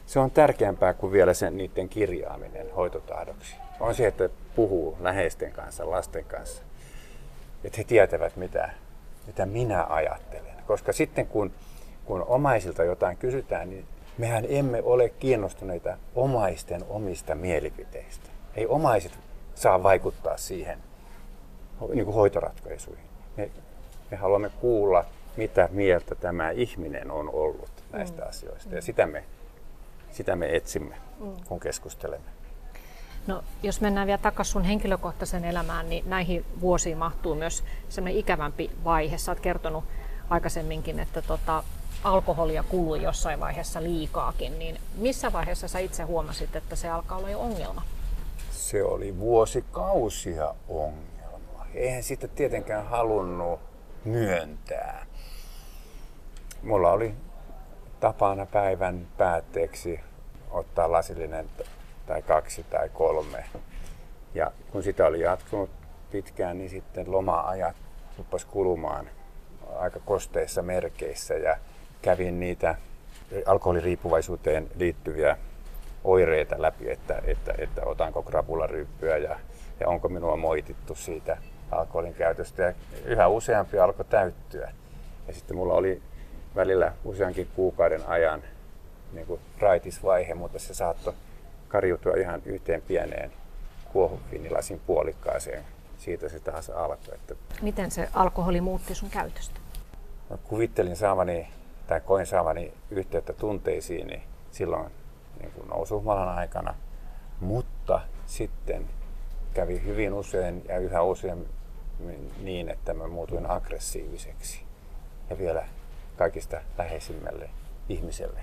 [0.06, 3.56] Se on tärkeämpää kuin vielä sen niiden kirjaaminen hoitotahdoksi.
[3.80, 6.62] On se, että puhuu läheisten kanssa, lasten kanssa.
[7.64, 8.70] Että he tietävät, mitä,
[9.26, 10.54] mitä minä ajattelen.
[10.66, 11.52] Koska sitten kun,
[12.04, 13.85] kun omaisilta jotain kysytään, niin
[14.18, 18.30] mehän emme ole kiinnostuneita omaisten omista mielipiteistä.
[18.54, 19.18] Ei omaiset
[19.54, 20.78] saa vaikuttaa siihen
[21.94, 23.10] niin kuin hoitoratkaisuihin.
[23.37, 23.51] Me,
[24.11, 25.05] me haluamme kuulla,
[25.37, 28.29] mitä mieltä tämä ihminen on ollut näistä mm.
[28.29, 28.75] asioista.
[28.75, 29.25] Ja sitä me,
[30.11, 31.33] sitä me etsimme, mm.
[31.49, 32.31] kun keskustelemme.
[33.27, 38.71] No, jos mennään vielä takaisin sun henkilökohtaisen elämään, niin näihin vuosiin mahtuu myös sellainen ikävämpi
[38.85, 39.19] vaihe.
[39.19, 39.85] Sä oot kertonut
[40.31, 41.64] aikaisemminkin, että tota,
[42.05, 47.31] alkoholia kului jossain vaiheessa liikaakin, niin missä vaiheessa sä itse huomasit, että se alkaa olla
[47.31, 47.83] jo ongelma?
[48.51, 51.10] Se oli vuosikausia ongelma.
[51.74, 53.61] Eihän sitä tietenkään halunnut
[54.04, 55.06] myöntää.
[56.62, 57.14] Mulla oli
[58.00, 60.00] tapana päivän päätteeksi
[60.50, 61.50] ottaa lasillinen
[62.06, 63.44] tai kaksi tai kolme.
[64.35, 65.70] Ja kun sitä oli jatkunut
[66.11, 67.76] pitkään, niin sitten loma-ajat
[68.18, 69.06] rupesi kulumaan
[69.78, 71.56] aika kosteissa merkeissä ja
[72.02, 72.74] kävin niitä
[73.46, 75.37] alkoholiriippuvaisuuteen liittyviä
[76.04, 79.38] oireita läpi, että, että, että otanko krapularyyppyä ja,
[79.80, 81.37] ja onko minua moitittu siitä
[81.70, 82.62] alkoholin käytöstä.
[82.62, 84.72] Ja yhä useampi alkoi täyttyä.
[85.28, 86.02] Ja sitten mulla oli
[86.56, 88.42] välillä useankin kuukauden ajan
[89.12, 91.14] niin kuin raitisvaihe, mutta se saattoi
[91.68, 93.33] kariutua ihan yhteen pieneen
[93.92, 95.64] kuohuviinilasin puolikkaaseen.
[95.98, 97.14] Siitä se taas alkoi.
[97.14, 99.61] Että Miten se alkoholi muutti sun käytöstä?
[100.30, 101.48] mä kuvittelin saavani
[101.87, 104.92] tai koin saavani yhteyttä tunteisiin niin silloin
[105.40, 106.74] niin kuin nousuhumalan aikana,
[107.40, 108.88] mutta sitten
[109.54, 111.48] kävi hyvin usein ja yhä useammin
[112.43, 114.63] niin, että mä muutuin aggressiiviseksi
[115.31, 115.67] ja vielä
[116.17, 117.51] kaikista läheisimmälle
[117.89, 118.41] ihmiselle.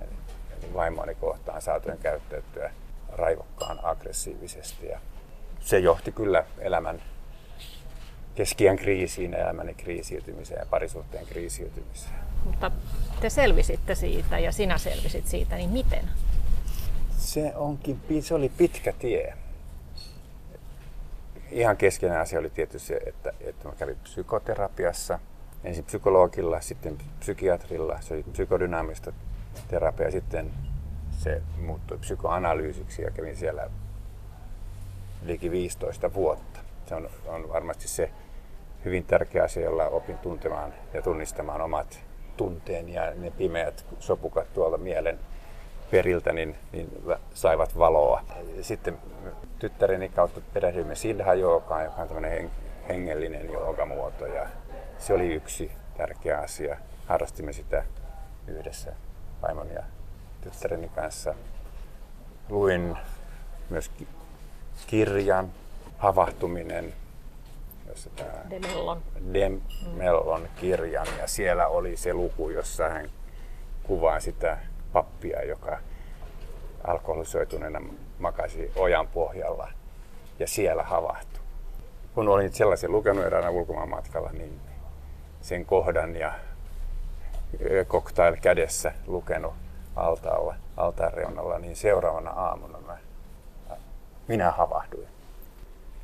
[0.00, 2.70] Eli vaimoni kohtaan saatoin käyttäytyä
[3.08, 5.00] raivokkaan aggressiivisesti ja
[5.60, 7.02] se johti kyllä elämän
[8.34, 12.14] keskiän kriisiin, elämäni kriisiytymiseen ja parisuhteen kriisiytymiseen.
[12.44, 12.70] Mutta
[13.20, 16.10] te selvisitte siitä ja sinä selvisit siitä, niin miten?
[17.18, 19.34] Se, onkin, se oli pitkä tie.
[21.52, 25.18] Ihan keskeinen asia oli tietysti se, että, että mä kävin psykoterapiassa.
[25.64, 28.00] Ensin psykologilla, sitten psykiatrilla.
[28.00, 29.12] Se oli psykodynaamista
[29.68, 30.10] terapiaa.
[30.10, 30.50] Sitten
[31.10, 33.70] se muuttui psykoanalyysiksi ja kävin siellä
[35.22, 36.60] liki 15 vuotta.
[36.86, 38.10] Se on, on varmasti se
[38.84, 42.00] hyvin tärkeä asia, jolla opin tuntemaan ja tunnistamaan omat
[42.36, 45.18] tunteeni ja ne pimeät sopukat tuolta mielen
[45.92, 47.00] periltä niin, niin
[47.34, 48.22] saivat valoa.
[48.62, 48.98] Sitten
[49.58, 50.94] tyttäreni kautta perehdyimme
[51.40, 52.50] Joogaan, joka on tämmöinen
[52.88, 54.46] hengellinen joogamuoto ja
[54.98, 56.76] se oli yksi tärkeä asia.
[57.06, 57.84] Harrastimme sitä
[58.46, 58.92] yhdessä
[59.42, 59.82] vaimon ja
[60.40, 61.34] tyttäreni kanssa.
[62.48, 62.96] Luin
[63.70, 63.90] myös
[64.86, 65.52] kirjan
[65.98, 66.92] Havahtuminen,
[67.88, 69.02] jossa tämä Demellon.
[69.32, 73.10] Demellon kirjan ja siellä oli se luku, jossa hän
[73.82, 74.58] kuvaa sitä
[74.92, 75.78] pappia, joka
[76.84, 77.80] alkoholisoituneena
[78.18, 79.68] makasi ojan pohjalla
[80.38, 81.42] ja siellä havahtui.
[82.14, 84.60] Kun olin sellaisen lukenut eräänä ulkomaanmatkalla, niin
[85.40, 86.32] sen kohdan ja
[87.84, 89.54] cocktail kädessä lukenut
[89.96, 92.96] altaalla, altaan reunalla, niin seuraavana aamuna mä,
[94.28, 95.08] minä havahduin.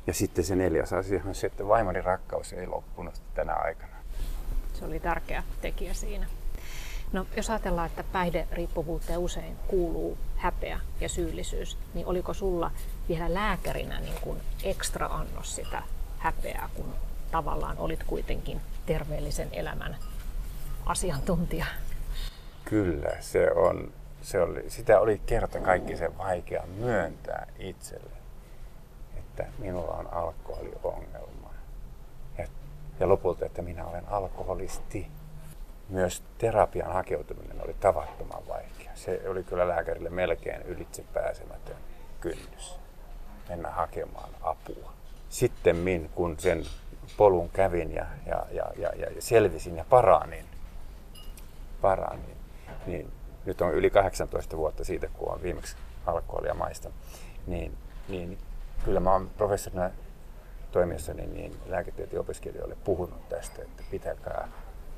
[0.07, 3.95] Ja sitten se neljäs asia on se, että vaimoni rakkaus ei loppunut tänä aikana.
[4.73, 6.27] Se oli tärkeä tekijä siinä.
[7.13, 12.71] No, jos ajatellaan, että päihderiippuvuuteen usein kuuluu häpeä ja syyllisyys, niin oliko sulla
[13.09, 15.83] vielä lääkärinä niin kuin ekstra annos sitä
[16.17, 16.93] häpeää, kun
[17.31, 19.95] tavallaan olit kuitenkin terveellisen elämän
[20.85, 21.65] asiantuntija?
[22.65, 23.91] Kyllä, se on,
[24.21, 28.17] se oli, sitä oli kerta kaikki se vaikea myöntää itselle,
[29.17, 31.53] että minulla on alkoholiongelma.
[32.37, 32.47] Ja,
[32.99, 35.07] ja lopulta, että minä olen alkoholisti
[35.89, 38.91] myös terapian hakeutuminen oli tavattoman vaikea.
[38.95, 41.75] Se oli kyllä lääkärille melkein ylitse pääsemätön
[42.19, 42.79] kynnys
[43.49, 44.93] mennä hakemaan apua.
[45.29, 46.63] Sitten kun sen
[47.17, 50.45] polun kävin ja, ja, ja, ja, ja selvisin ja paranin,
[51.81, 52.37] paranin,
[52.85, 53.11] niin
[53.45, 55.75] nyt on yli 18 vuotta siitä, kun olen viimeksi
[56.05, 56.97] alkoholia maistanut,
[57.47, 58.37] niin, niin
[58.85, 59.89] kyllä mä oon professorina
[60.71, 64.47] toimiessani niin lääketieteen opiskelijoille puhunut tästä, että pitäkää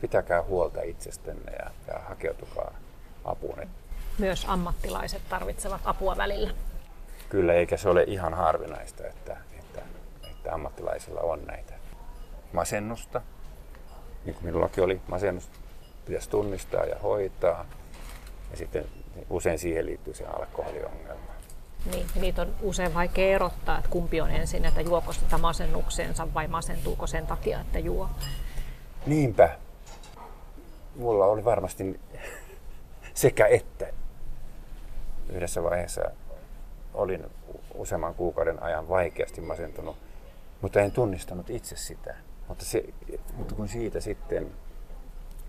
[0.02, 2.74] pitäkää huolta itsestänne ja, ja hakeutukaa
[3.26, 3.68] apuun.
[4.18, 6.54] Myös ammattilaiset tarvitsevat apua välillä.
[7.30, 9.82] Kyllä, eikä se ole ihan harvinaista, että, että,
[10.32, 11.74] että ammattilaisilla on näitä
[12.54, 13.22] masennusta.
[14.26, 15.50] Niin kuin minullakin oli masennus,
[16.06, 17.66] pitäisi tunnistaa ja hoitaa.
[18.52, 18.86] Ja sitten
[19.30, 21.32] usein siihen liittyy se alkoholiongelma.
[21.92, 26.48] Niin, niitä on usein vaikea erottaa, että kumpi on ensin, että juoko sitä masennukseensa vai
[26.48, 28.10] masentuuko sen takia, että juo.
[29.06, 29.50] Niinpä,
[30.96, 32.00] mulla oli varmasti
[33.14, 33.88] sekä että.
[35.30, 36.12] Yhdessä vaiheessa
[36.94, 37.26] olin
[37.74, 39.96] useamman kuukauden ajan vaikeasti masentunut,
[40.62, 42.16] mutta en tunnistanut itse sitä.
[42.48, 42.84] Mutta, se,
[43.36, 44.52] mutta kun siitä sitten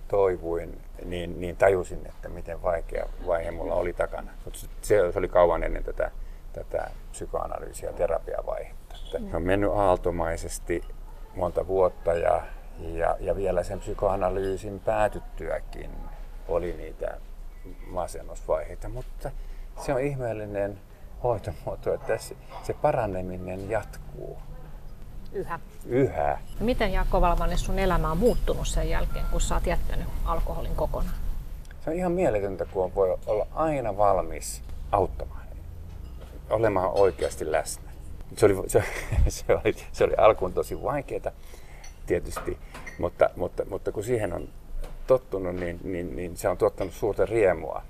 [0.08, 4.32] toivuin, niin, niin tajusin, että miten vaikea vaihe mulla oli takana.
[4.44, 6.10] Mutta se, se oli kauan ennen tätä,
[6.52, 8.96] tätä psykoanalyysiä ja terapiavaihetta.
[9.18, 9.34] Mm.
[9.34, 10.82] On mennyt aaltomaisesti
[11.34, 12.42] monta vuotta ja
[12.84, 15.90] ja, ja vielä sen psykoanalyysin päätyttyäkin
[16.48, 17.18] oli niitä
[17.86, 19.30] masennusvaiheita, mutta
[19.84, 20.78] se on ihmeellinen
[21.22, 24.38] hoitomuoto, että se, se paraneminen jatkuu.
[25.32, 25.60] Yhä.
[25.86, 26.38] Yhä.
[26.60, 31.16] Miten Jaakko Valvanen sun elämä on muuttunut sen jälkeen, kun sä oot jättänyt alkoholin kokonaan?
[31.84, 35.42] Se on ihan mieletöntä, kun voi olla aina valmis auttamaan,
[36.50, 37.90] olemaan oikeasti läsnä.
[38.36, 38.84] Se oli, se,
[39.28, 41.32] se oli, se oli alkuun tosi vaikeaa,
[42.06, 42.58] tietysti,
[42.98, 44.48] mutta, mutta, mutta kun siihen on
[45.06, 47.82] tottunut, niin, niin, niin se on tuottanut suurta riemua.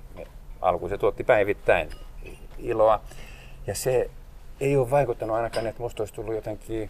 [0.61, 1.89] Alkuun se tuotti päivittäin
[2.57, 3.01] iloa.
[3.67, 4.09] Ja se
[4.59, 6.89] ei ole vaikuttanut ainakaan, että musta olisi tullut jotenkin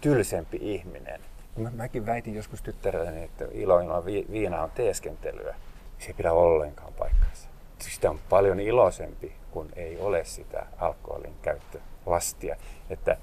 [0.00, 1.20] tylsempi ihminen.
[1.56, 5.54] Mä, mäkin väitin joskus tyttärelleni, että ilo ilman vi, viina on teeskentelyä.
[5.98, 7.48] Se ei pidä ollenkaan paikkaansa.
[7.78, 12.56] Sitä on paljon iloisempi, kun ei ole sitä alkoholin käyttölastia.
[12.90, 13.16] Että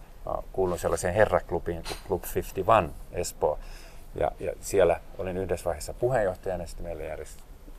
[0.51, 3.59] kuulun sellaiseen herraklubiin kuin Club 51 Espoo.
[4.15, 7.03] Ja, ja siellä olin yhdessä vaiheessa puheenjohtajana, sitten meillä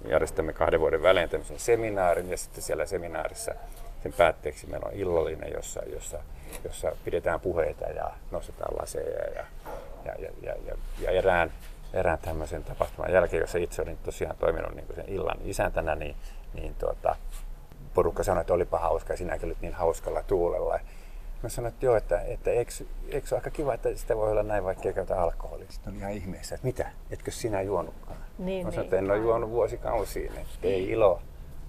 [0.09, 3.55] järjestämme kahden vuoden välein tämmöisen seminaarin, ja sitten siellä seminaarissa
[4.03, 6.19] sen päätteeksi meillä on illallinen, jossa, jossa,
[6.65, 9.45] jossa pidetään puheita ja nostetaan laseja ja,
[10.05, 11.53] ja, ja, ja, ja, ja erään,
[11.93, 16.17] erään tämmöisen tapahtuman jälkeen, jossa itse olin tosiaan toiminut niin sen illan isäntänä, niin,
[16.55, 17.17] niin tuota,
[17.95, 20.81] porukka sanoi, että olipa hauska ja sinäkin olit niin hauskalla tuulella.
[21.43, 22.73] Mä sanoin, että joo, että, että eikö,
[23.09, 25.67] eikö se ole aika kiva, että sitä voi olla näin, vaikka ei käytä alkoholia.
[25.71, 28.19] Sitten oli ihan ihmeessä, että mitä, etkö sinä juonutkaan?
[28.39, 31.21] Niin, Mä sanoin, että en ole juonut vuosikausiin, että ei ilo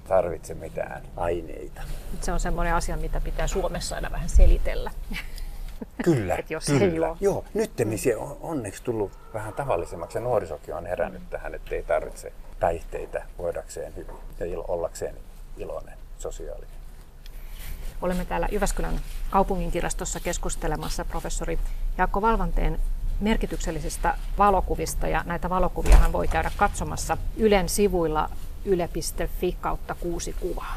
[0.07, 1.81] tarvitse mitään aineita.
[2.21, 4.91] Se on semmoinen asia, mitä pitää Suomessa aina vähän selitellä.
[6.03, 6.85] Kyllä, jos kyllä.
[6.85, 7.17] Ei ole.
[7.21, 11.75] Joo, nyt niin se on onneksi tullut vähän tavallisemmaksi ja nuorisokin on herännyt tähän, että
[11.75, 15.15] ei tarvitse päihteitä voidakseen hyvin ja il- ollakseen
[15.57, 16.82] iloinen, sosiaalinen.
[18.03, 21.59] Olemme täällä Jyväskylän kaupunginkirjastossa keskustelemassa professori
[21.97, 22.79] Jaakko Valvanteen
[23.19, 28.29] merkityksellisistä valokuvista ja näitä valokuviahan voi käydä katsomassa Ylen sivuilla
[28.65, 30.75] yle.fi kautta kuusi kuvaa.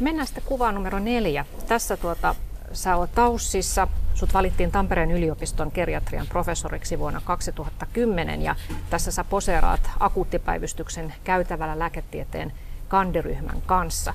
[0.00, 1.46] Mennään sitten kuvaan numero neljä.
[1.68, 2.34] Tässä tuota,
[2.72, 3.88] sä oot Taussissa.
[4.14, 8.56] Sut valittiin Tampereen yliopiston geriatrian professoriksi vuonna 2010 ja
[8.90, 12.52] tässä sä poseeraat akuuttipäivystyksen käytävällä lääketieteen
[12.88, 14.14] kandiryhmän kanssa.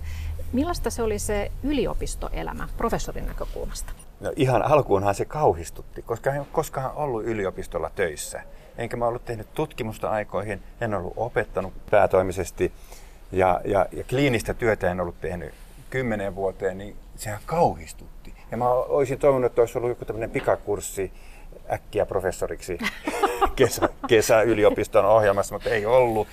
[0.54, 3.94] Millaista se oli se yliopistoelämä professorin näkökulmasta?
[4.20, 8.44] No ihan alkuunhan se kauhistutti, koska en ole koskaan ollut yliopistolla töissä.
[8.78, 12.72] Enkä mä ollut tehnyt tutkimusta aikoihin, en ollut opettanut päätoimisesti
[13.32, 15.54] ja, ja, ja kliinistä työtä en ollut tehnyt
[15.89, 18.34] kymmenen vuoteen, niin sehän kauhistutti.
[18.52, 21.12] Ja mä olisin toivonut, että olisi ollut joku tämmöinen pikakurssi
[21.72, 22.78] äkkiä professoriksi
[23.56, 26.28] kesä, kesäyliopiston ohjelmassa, mutta ei ollut.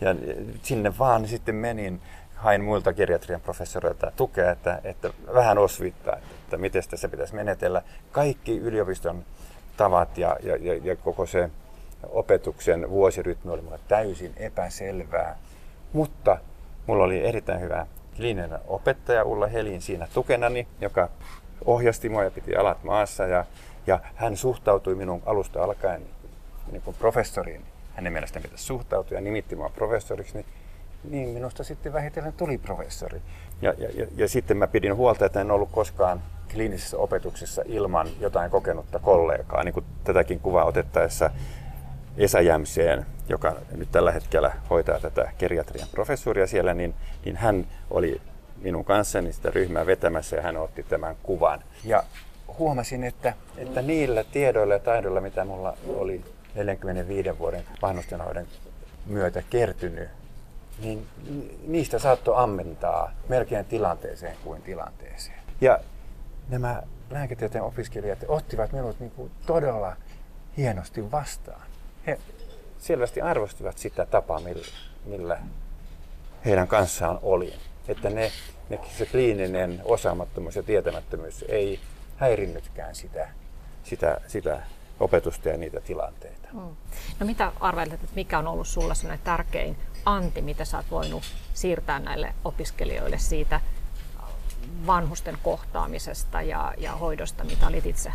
[0.00, 0.14] Ja
[0.62, 2.00] sinne vaan sitten menin
[2.34, 7.82] hain muilta geriatrian professoreilta tukea, että, että vähän osvittaa, että miten tässä pitäisi menetellä.
[8.12, 9.24] Kaikki yliopiston
[9.76, 11.50] tavat ja, ja, ja, ja koko se
[12.08, 15.36] opetuksen vuosirytmi oli mulle täysin epäselvää.
[15.92, 16.38] Mutta
[16.86, 21.08] mulla oli erittäin hyvä kliininen opettaja Ulla Helin siinä tukenani, joka
[21.64, 23.26] ohjasti mua ja piti alat maassa.
[23.26, 23.44] Ja,
[23.86, 26.02] ja hän suhtautui minun alusta alkaen
[26.72, 27.64] niin kuin professoriin.
[27.94, 30.34] Hänen mielestään pitäisi suhtautua ja nimitti mua professoriksi.
[30.34, 30.46] Niin
[31.10, 33.22] niin minusta sitten vähitellen tuli professori.
[33.62, 38.08] Ja, ja, ja, ja sitten mä pidin huolta, että en ollut koskaan kliinisessä opetuksessa ilman
[38.20, 41.30] jotain kokenutta kollegaa, niin kuin tätäkin kuvaa otettaessa
[42.16, 48.20] Esa Jämseen, joka nyt tällä hetkellä hoitaa tätä geriatrian professuuria siellä, niin, niin hän oli
[48.62, 51.62] minun kanssani sitä ryhmää vetämässä ja hän otti tämän kuvan.
[51.84, 52.04] Ja
[52.58, 58.46] huomasin, että, että niillä tiedoilla ja taidoilla, mitä mulla oli 45 vuoden vanhustenhoidon
[59.06, 60.08] myötä kertynyt,
[60.78, 61.08] niin
[61.66, 65.38] niistä saattoi ammentaa melkein tilanteeseen kuin tilanteeseen.
[65.60, 65.78] Ja
[66.48, 69.96] nämä lääketieteen opiskelijat ottivat minut niin kuin todella
[70.56, 71.66] hienosti vastaan.
[72.06, 72.18] He
[72.78, 74.64] selvästi arvostivat sitä tapaa, millä,
[75.04, 75.38] millä
[76.44, 77.54] heidän kanssaan olin.
[77.88, 78.32] Että ne,
[78.68, 81.80] ne, se kliininen osaamattomuus ja tietämättömyys ei
[82.16, 83.28] häirinnytkään sitä,
[83.82, 84.62] sitä, sitä
[85.00, 86.48] opetusta ja niitä tilanteita.
[86.52, 86.76] Mm.
[87.20, 91.22] No mitä arvelet, että mikä on ollut sulla tärkein anti, mitä sä oot voinut
[91.54, 93.60] siirtää näille opiskelijoille siitä
[94.86, 98.12] vanhusten kohtaamisesta ja, ja hoidosta, mitä olit itse,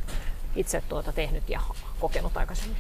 [0.56, 1.62] itse tuota tehnyt ja
[2.00, 2.78] kokenut aikaisemmin?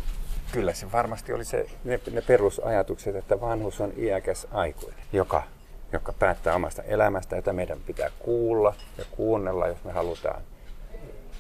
[0.51, 5.43] Kyllä se varmasti oli se, ne, ne perusajatukset, että vanhus on iäkäs aikuinen, joka,
[5.91, 10.41] joka päättää omasta elämästä, jota meidän pitää kuulla ja kuunnella, jos me halutaan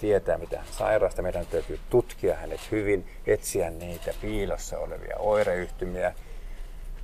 [0.01, 1.11] tietää, mitä hän.
[1.21, 6.13] Meidän täytyy tutkia hänet hyvin, etsiä niitä piilossa olevia oireyhtymiä,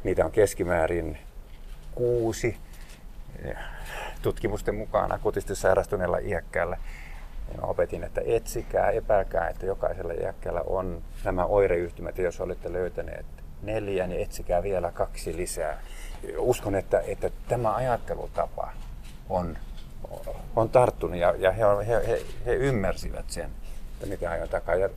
[0.06, 1.18] Niitä on keskimäärin
[1.96, 2.58] kuusi
[4.22, 6.78] tutkimusten mukaan akutisti sairastuneella iäkkäällä.
[7.62, 12.18] Opetin, että etsikää, epäilkää, että jokaisella iäkkäällä on nämä oireyhtymät.
[12.18, 13.26] Ja jos olette löytäneet
[13.64, 15.82] neljä, niin etsikää vielä kaksi lisää.
[16.38, 18.72] Uskon, että, että tämä ajattelutapa
[19.30, 19.58] on,
[20.56, 23.50] on tarttunut ja, ja he, on, he, he, he ymmärsivät sen,
[23.94, 24.76] että mitä ajan takaa.
[24.76, 24.90] Ja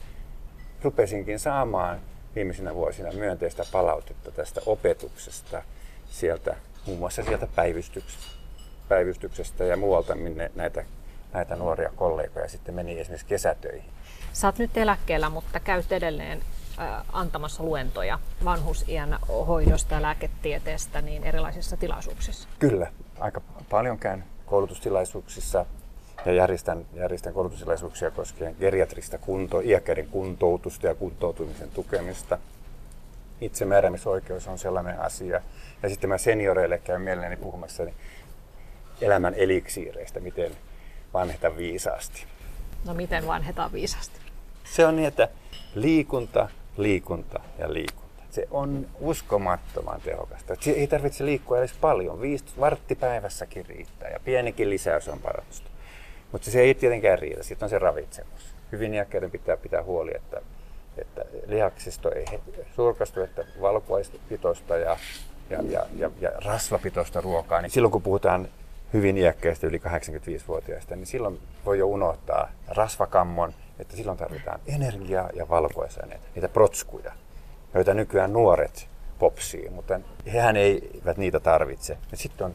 [0.83, 2.01] rupesinkin saamaan
[2.35, 5.63] viimeisinä vuosina myönteistä palautetta tästä opetuksesta
[6.11, 6.57] sieltä,
[6.87, 8.33] muun muassa sieltä päivystyksestä,
[8.89, 10.85] päivystyksestä ja muualta, minne näitä,
[11.33, 13.91] näitä nuoria kollegoja sitten meni esimerkiksi kesätöihin.
[14.33, 16.41] Sä oot nyt eläkkeellä, mutta käyt edelleen
[17.13, 22.49] antamassa luentoja vanhusiän hoidosta ja lääketieteestä niin erilaisissa tilaisuuksissa.
[22.59, 25.67] Kyllä, aika paljon käyn koulutustilaisuuksissa
[26.27, 32.39] ja järjestän, järjestän koulutustilaisuuksia koskien geriatrista kunto, iäkkäiden kuntoutusta ja kuntoutumisen tukemista.
[33.41, 35.41] Itsemääräämisoikeus on sellainen asia.
[35.83, 37.95] Ja sitten mä senioreille käyn mielelläni puhumassa niin
[39.01, 40.53] elämän eliksiireistä, miten
[41.15, 42.25] vanheta viisaasti.
[42.85, 44.21] No miten vanhetaan viisaasti?
[44.65, 45.29] Se on niin, että
[45.75, 48.23] liikunta, liikunta ja liikunta.
[48.31, 50.55] Se on uskomattoman tehokasta.
[50.77, 52.21] Ei tarvitse liikkua edes paljon.
[52.21, 55.68] Viisi varttipäivässäkin riittää ja pienikin lisäys on parannusta.
[56.33, 57.43] Mutta se ei tietenkään riitä.
[57.43, 58.55] Sitten on se ravitsemus.
[58.73, 60.41] Hyvin iäkkäiden pitää pitää huoli, että,
[60.99, 62.25] että lihaksisto ei
[62.77, 64.97] surkastu, että valkuaispitoista ja,
[65.51, 67.61] ja, ja, ja, ja rasvapitoista ruokaa.
[67.63, 68.49] Niin silloin kun puhutaan
[68.93, 75.49] hyvin iäkkäistä yli 85-vuotiaista, niin silloin voi jo unohtaa rasvakammon, että silloin tarvitaan energiaa ja
[75.49, 77.13] valkuaisaineita, niitä protskuja,
[77.75, 80.01] joita nykyään nuoret popsii, mutta
[80.33, 81.99] hehän eivät niitä tarvitse.
[82.11, 82.55] Ja sitten on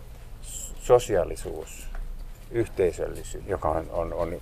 [0.81, 1.87] sosiaalisuus,
[2.53, 4.39] yhteisöllisyys, joka on, on, on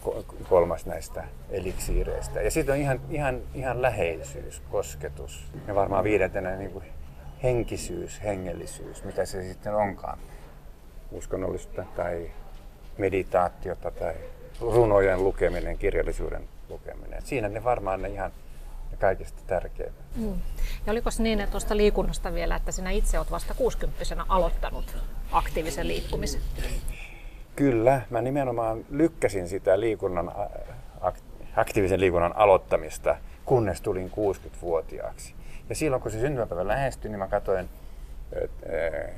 [0.49, 2.41] kolmas näistä eliksiireistä.
[2.41, 5.43] Ja sitten on ihan, ihan, ihan läheisyys, kosketus.
[5.67, 6.85] Ja varmaan viidentenä niin kuin
[7.43, 10.19] henkisyys, hengellisyys, mitä se sitten onkaan.
[11.11, 12.31] Uskonnollista tai
[12.97, 14.13] meditaatiota tai
[14.61, 17.21] runojen lukeminen, kirjallisuuden lukeminen.
[17.21, 18.31] Siinä ne varmaan ne ihan
[18.99, 20.05] kaikista tärkeimmät.
[20.15, 20.39] Mm.
[20.85, 24.97] Ja oliko niin, että tuosta liikunnasta vielä, että sinä itse olet vasta 60 aloittanut
[25.31, 26.41] aktiivisen liikkumisen?
[27.55, 30.31] Kyllä, mä nimenomaan lykkäsin sitä liikunnan,
[31.55, 35.35] aktiivisen liikunnan aloittamista, kunnes tulin 60-vuotiaaksi.
[35.69, 37.69] Ja silloin kun se syntymäpäivä lähestyi, niin mä katsoin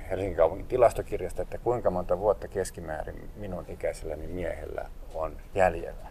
[0.10, 6.08] Helsingin kaupungin tilastokirjasta, että kuinka monta vuotta keskimäärin minun ikäiselläni miehellä on jäljellä.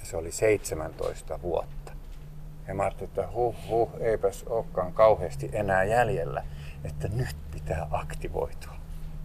[0.00, 1.92] Ja se oli 17 vuotta.
[2.68, 6.44] Ja mä ajattelin, että huh, huh, eipäs olekaan kauheasti enää jäljellä,
[6.84, 8.77] että nyt pitää aktivoitua.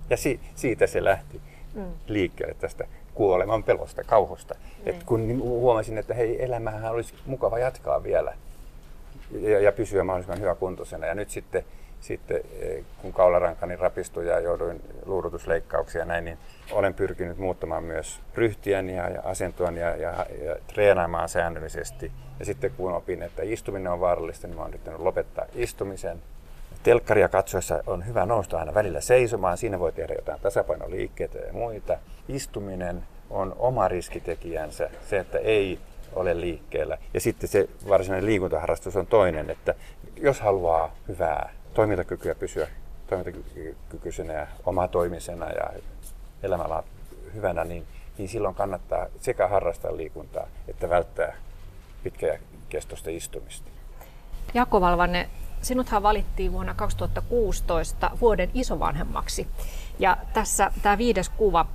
[0.10, 1.42] Ja si- siitä se lähti
[1.74, 1.86] mm.
[2.08, 4.54] liikkeelle tästä kuoleman pelosta, kauhusta.
[4.54, 4.90] Mm.
[4.90, 8.34] Et kun huomasin, että hei, elämähän olisi mukava jatkaa vielä
[9.32, 11.06] ja, ja pysyä mahdollisimman hyvä kuntoisena.
[11.06, 11.64] Ja nyt sitten,
[12.02, 16.38] sitten e, kun kaularankani rapistui ja jouduin luudutusleikkauksiin ja näin, niin
[16.72, 22.12] olen pyrkinyt muuttamaan myös ryhtiäni ja, ja asentoani ja, ja, ja treenaamaan säännöllisesti.
[22.40, 26.22] Ja sitten kun opin, että istuminen on vaarallista, niin olen yrittänyt lopettaa istumisen
[26.84, 29.58] telkkaria katsoessa on hyvä nousta aina välillä seisomaan.
[29.58, 31.98] Siinä voi tehdä jotain tasapainoliikkeitä ja muita.
[32.28, 35.80] Istuminen on oma riskitekijänsä, se, että ei
[36.14, 36.98] ole liikkeellä.
[37.14, 39.76] Ja sitten se varsinainen liikuntaharrastus on toinen, että
[40.18, 42.68] jos haluaa hyvää toimintakykyä pysyä
[43.08, 45.70] toimintakykyisenä ja omatoimisena ja
[46.44, 46.84] elämällä
[47.34, 51.36] hyvänä, niin, niin silloin kannattaa sekä harrastaa liikuntaa että välttää
[52.04, 53.70] pitkäkestoista istumista.
[54.54, 55.30] Jaakko Valvanne,
[55.64, 59.48] sinuthan valittiin vuonna 2016 vuoden isovanhemmaksi.
[60.00, 61.66] Ja tässä tämä viides kuva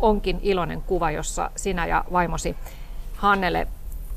[0.00, 2.56] onkin iloinen kuva, jossa sinä ja vaimosi
[3.16, 3.66] Hannele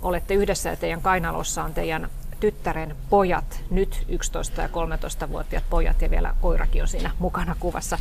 [0.01, 2.09] olette yhdessä ja teidän kainalossa on teidän
[2.39, 7.97] tyttären pojat, nyt 11 ja 13-vuotiaat pojat ja vielä koirakin on siinä mukana kuvassa.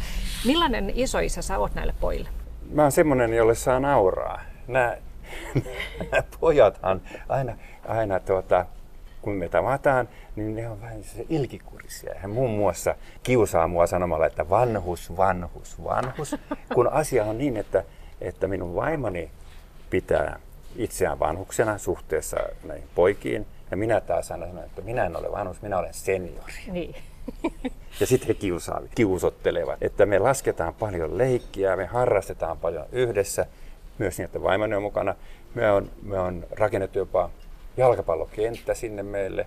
[0.46, 2.28] Millainen isoisä sä oot näille pojille?
[2.72, 4.40] Mä oon semmonen, jolle saa nauraa.
[4.68, 4.96] Nämä,
[6.12, 7.56] nämä pojathan aina,
[7.88, 8.66] aina tuota,
[9.22, 12.14] kun me tavataan, niin ne on vähän se ilkikurisia.
[12.16, 16.36] Hän muun muassa kiusaa mua sanomalla, että vanhus, vanhus, vanhus,
[16.74, 17.84] kun asia on niin, että,
[18.20, 19.30] että minun vaimoni
[19.90, 20.40] pitää
[20.76, 25.78] itseään vanhuksena suhteessa näihin poikiin, ja minä taas sanon, että minä en ole vanhus, minä
[25.78, 26.52] olen seniori.
[26.72, 26.94] Niin.
[28.00, 33.46] Ja sitten he kiusaavat, kiusottelevat, että me lasketaan paljon leikkiä, me harrastetaan paljon yhdessä,
[33.98, 35.14] myös niin, että vaimoni on mukana.
[35.54, 37.30] Me on, me on rakennettu jopa
[37.76, 39.46] jalkapallokenttä sinne meille,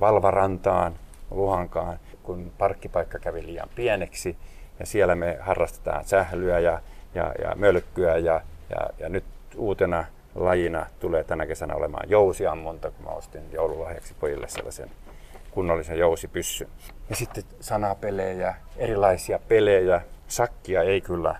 [0.00, 0.94] Valvarantaan,
[1.30, 4.36] Luhankaan, kun parkkipaikka kävi liian pieneksi.
[4.78, 6.80] Ja siellä me harrastetaan sählyä ja,
[7.14, 9.24] ja, ja mölkkyä ja, ja, ja nyt
[9.56, 10.04] uutena
[10.34, 14.90] lajina tulee tänä kesänä olemaan jousiammunta, kun mä ostin joululahjaksi pojille sellaisen
[15.50, 16.68] kunnollisen jousipyssyn.
[17.10, 20.00] Ja sitten sanapelejä, erilaisia pelejä.
[20.28, 21.36] Sakkia ei kyllä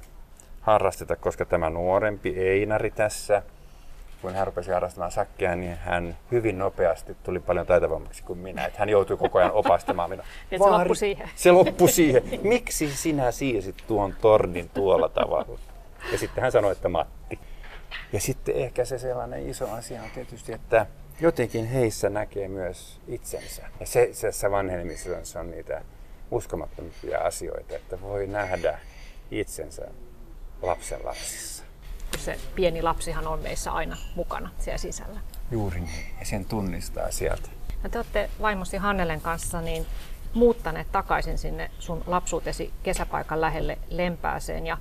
[0.61, 3.43] harrasteta, koska tämä nuorempi Einari tässä
[4.23, 8.67] kun hän rupesi harrastamaan sakkia, niin hän hyvin nopeasti tuli paljon taitavammaksi kuin minä.
[8.67, 10.25] Että hän joutui koko ajan opastamaan minua.
[10.51, 11.31] se loppui siihen.
[11.35, 12.23] Se loppui siihen.
[12.43, 15.59] Miksi sinä siesit tuon tornin tuolla tavalla?
[16.13, 17.39] Ja sitten hän sanoi, että Matti.
[18.13, 20.87] Ja sitten ehkä se sellainen iso asia on tietysti, että
[21.21, 23.63] jotenkin heissä näkee myös itsensä.
[23.81, 25.83] Ja se, se vanhenemisessa on niitä
[26.31, 28.79] uskomattomia asioita, että voi nähdä
[29.31, 29.83] itsensä
[30.63, 31.62] lapsen lapsissa
[32.19, 35.21] se pieni lapsihan on meissä aina mukana siellä sisällä.
[35.51, 37.49] Juuri niin, ja sen tunnistaa sieltä.
[37.83, 39.87] Ja te olette vaimosi Hannelen kanssa niin
[40.35, 44.79] muuttaneet takaisin sinne sun lapsuutesi kesäpaikan lähelle Lempääseen ja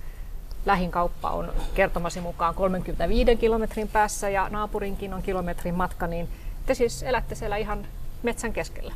[0.66, 6.30] lähin kauppa on kertomasi mukaan 35 kilometrin päässä ja naapurinkin on kilometrin matka, niin
[6.66, 7.88] te siis elätte siellä ihan
[8.24, 8.94] metsän keskellä.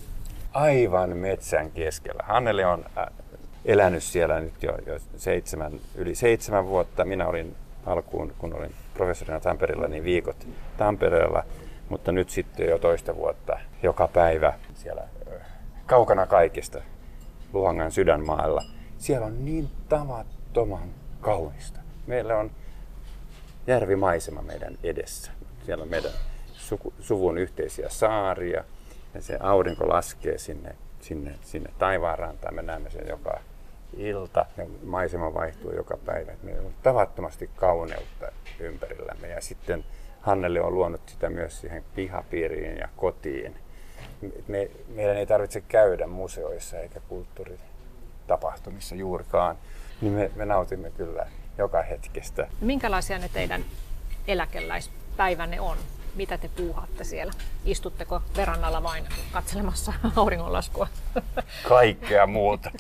[0.54, 2.24] Aivan metsän keskellä.
[2.28, 3.08] Hanneli on äh,
[3.66, 7.06] elänyt siellä nyt jo, jo seitsemän, yli seitsemän vuotta.
[7.06, 7.56] Minä olin
[7.86, 11.44] alkuun, kun olin professorina Tampereella, niin viikot Tampereella,
[11.90, 15.04] mutta nyt sitten jo toista vuotta joka päivä siellä
[15.86, 16.82] kaukana kaikista
[17.54, 18.64] Luhangan sydänmaalla.
[18.98, 20.90] Siellä on niin tavattoman
[21.22, 21.80] kaunista.
[22.08, 22.52] Meillä on
[23.68, 25.32] järvimaisema meidän edessä.
[25.66, 26.12] Siellä on meidän
[26.54, 28.64] suku, suvun yhteisiä saaria
[29.14, 32.56] ja se aurinko laskee sinne, sinne, sinne taivaanrantaan.
[32.56, 33.40] Me näemme sen joka
[33.98, 36.32] ilta ja maisema vaihtuu joka päivä.
[36.44, 38.26] Meillä on tavattomasti kauneutta
[38.60, 39.86] ympärillämme ja sitten
[40.22, 43.56] Hanneli on luonut sitä myös siihen pihapiiriin ja kotiin.
[44.48, 49.58] Me, meidän ei tarvitse käydä museoissa eikä kulttuuritapahtumissa juurikaan,
[50.02, 51.28] niin me, me nautimme kyllä
[51.58, 52.48] joka hetkestä.
[52.62, 53.66] Minkälaisia ne teidän
[54.28, 55.78] eläkeläispäivänne on?
[56.16, 57.34] Mitä te puuhaatte siellä?
[57.66, 60.88] Istutteko verannalla vain katselemassa auringonlaskua?
[61.70, 62.72] Kaikkea muuta.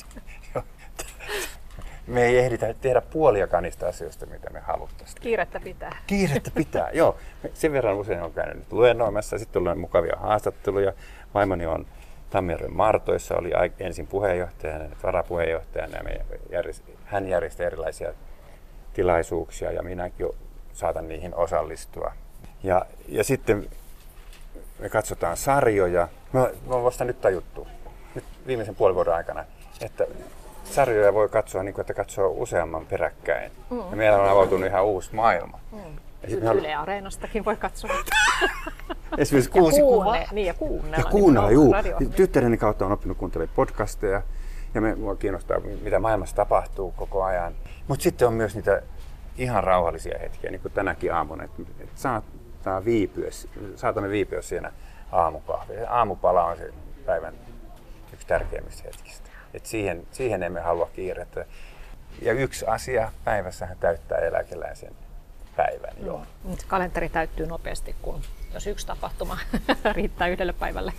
[2.08, 5.22] Me ei ehditä tehdä puoliakaan niistä asioista, mitä me haluttaisiin.
[5.22, 5.98] Kiirettä pitää.
[6.08, 7.18] Kiirettä pitää, joo.
[7.54, 10.94] Sen verran usein on käynyt luennoimassa, sitten on mukavia haastatteluja.
[11.34, 11.86] Vaimoni on
[12.30, 15.98] Tammijärven Martoissa, oli ensin puheenjohtajana ja varapuheenjohtajana.
[15.98, 18.14] Ja me järjest, hän järjesti erilaisia
[18.94, 20.28] tilaisuuksia ja minäkin
[20.74, 22.12] saatan niihin osallistua.
[22.64, 23.70] Ja, ja sitten
[24.80, 26.08] me katsotaan sarjoja.
[26.34, 27.68] Me on vasta nyt tajuttu,
[28.16, 29.46] nyt viimeisen puolen vuoden aikana,
[29.82, 30.08] että
[30.66, 33.52] sarjoja voi katsoa niin kuin, että katsoo useamman peräkkäin.
[33.70, 33.78] Mm.
[33.78, 35.60] Ja meillä on avautunut ihan uusi maailma.
[35.72, 35.80] Mm.
[36.28, 36.62] Ja Yle halu...
[36.82, 37.92] Areenastakin voi katsoa.
[39.18, 40.98] Esimerkiksi kuusi kuune, Niin, ja kuunnella.
[40.98, 41.76] Ja kuunnella, juu.
[42.16, 44.22] Tyttäreni kautta on oppinut kuuntelemaan podcasteja.
[44.74, 47.54] Ja me, mua kiinnostaa, mitä maailmassa tapahtuu koko ajan.
[47.88, 48.82] Mutta sitten on myös niitä
[49.38, 51.44] ihan rauhallisia hetkiä, niin kuin tänäkin aamuna.
[51.44, 53.30] Että et saattaa viipyä,
[53.76, 54.72] saatamme viipyä siinä
[55.12, 55.90] aamukahvilla.
[55.90, 56.74] Aamupala on se
[57.06, 57.34] päivän
[58.14, 59.25] yksi tärkeimmistä hetkistä.
[59.56, 61.46] Et siihen, siihen emme halua kiirettä.
[62.22, 64.94] Ja yksi asia päivässähän täyttää eläkeläisen
[65.56, 66.22] päivän jo.
[66.44, 66.56] Mm.
[66.68, 68.22] Kalenteri täyttyy nopeasti, kun
[68.54, 69.38] jos yksi tapahtuma
[69.96, 70.94] riittää yhdelle päivälle.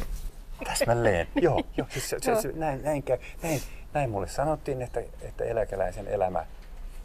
[0.65, 1.63] Täsmälleen, joo.
[1.77, 3.05] joo, siis se, se, se, näin, näin,
[3.43, 3.61] näin,
[3.95, 6.47] näin mulle sanottiin, että, että eläkeläisen elämä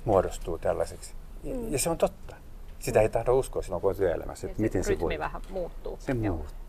[0.06, 1.14] muodostuu tällaiseksi.
[1.44, 1.72] Mm.
[1.72, 2.36] Ja se on totta.
[2.80, 5.20] Sitä ei tahdo uskoa silloin, kun on työelämässä, että miten se voi.
[5.20, 5.98] vähän muuttuu.
[6.00, 6.36] Se joo.
[6.36, 6.61] muuttuu.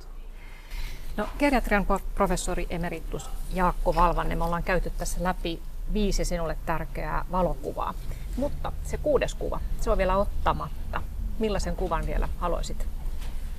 [1.17, 7.95] No, geriatrian professori emeritus Jaakko Valvanne, me ollaan käyty tässä läpi viisi sinulle tärkeää valokuvaa.
[8.37, 11.03] Mutta se kuudes kuva, se on vielä ottamatta.
[11.39, 12.87] Millaisen kuvan vielä haluaisit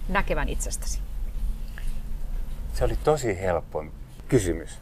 [0.10, 1.00] näkevän itsestäsi?
[2.74, 3.86] Se oli tosi helppo
[4.28, 4.80] kysymys,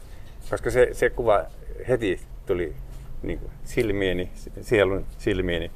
[0.49, 1.43] koska se, se kuva
[1.87, 2.75] heti tuli
[3.23, 5.71] niin kuin silmiini, sielun silmiini.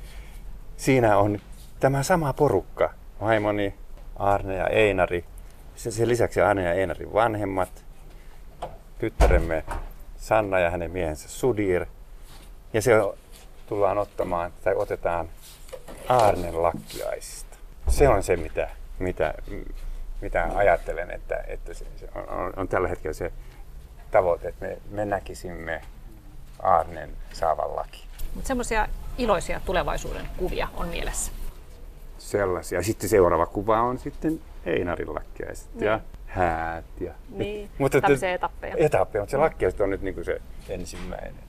[0.77, 1.39] Siinä on
[1.79, 3.75] tämä sama porukka, vaimoni,
[4.15, 5.25] Arne ja Einari,
[5.75, 7.85] sen lisäksi Arne ja Einarin vanhemmat,
[8.99, 9.63] tyttäremme
[10.17, 11.85] Sanna ja hänen miehensä Sudir.
[12.73, 12.91] Ja se
[13.67, 15.29] tullaan ottamaan, tai otetaan
[16.09, 17.57] Aarnen lakkiaisista.
[17.87, 18.69] Se on se, mitä,
[18.99, 19.33] mitä,
[20.21, 23.31] mitä ajattelen, että, että se, se on, on, tällä hetkellä se
[24.11, 25.81] tavoite, että me, me näkisimme
[26.63, 28.03] Aarnen saavan laki.
[28.33, 31.31] Mutta semmoisia iloisia tulevaisuuden kuvia on mielessä.
[32.17, 32.83] Sellaisia.
[32.83, 35.85] Sitten seuraava kuva on sitten Einarin lakkiaiset niin.
[35.85, 36.85] ja häät.
[36.99, 38.75] Ja, niin, mutta tämmöisiä etappeja.
[38.77, 41.35] Etappeja, mutta se lakkiaiset on nyt niin kuin se ensimmäinen.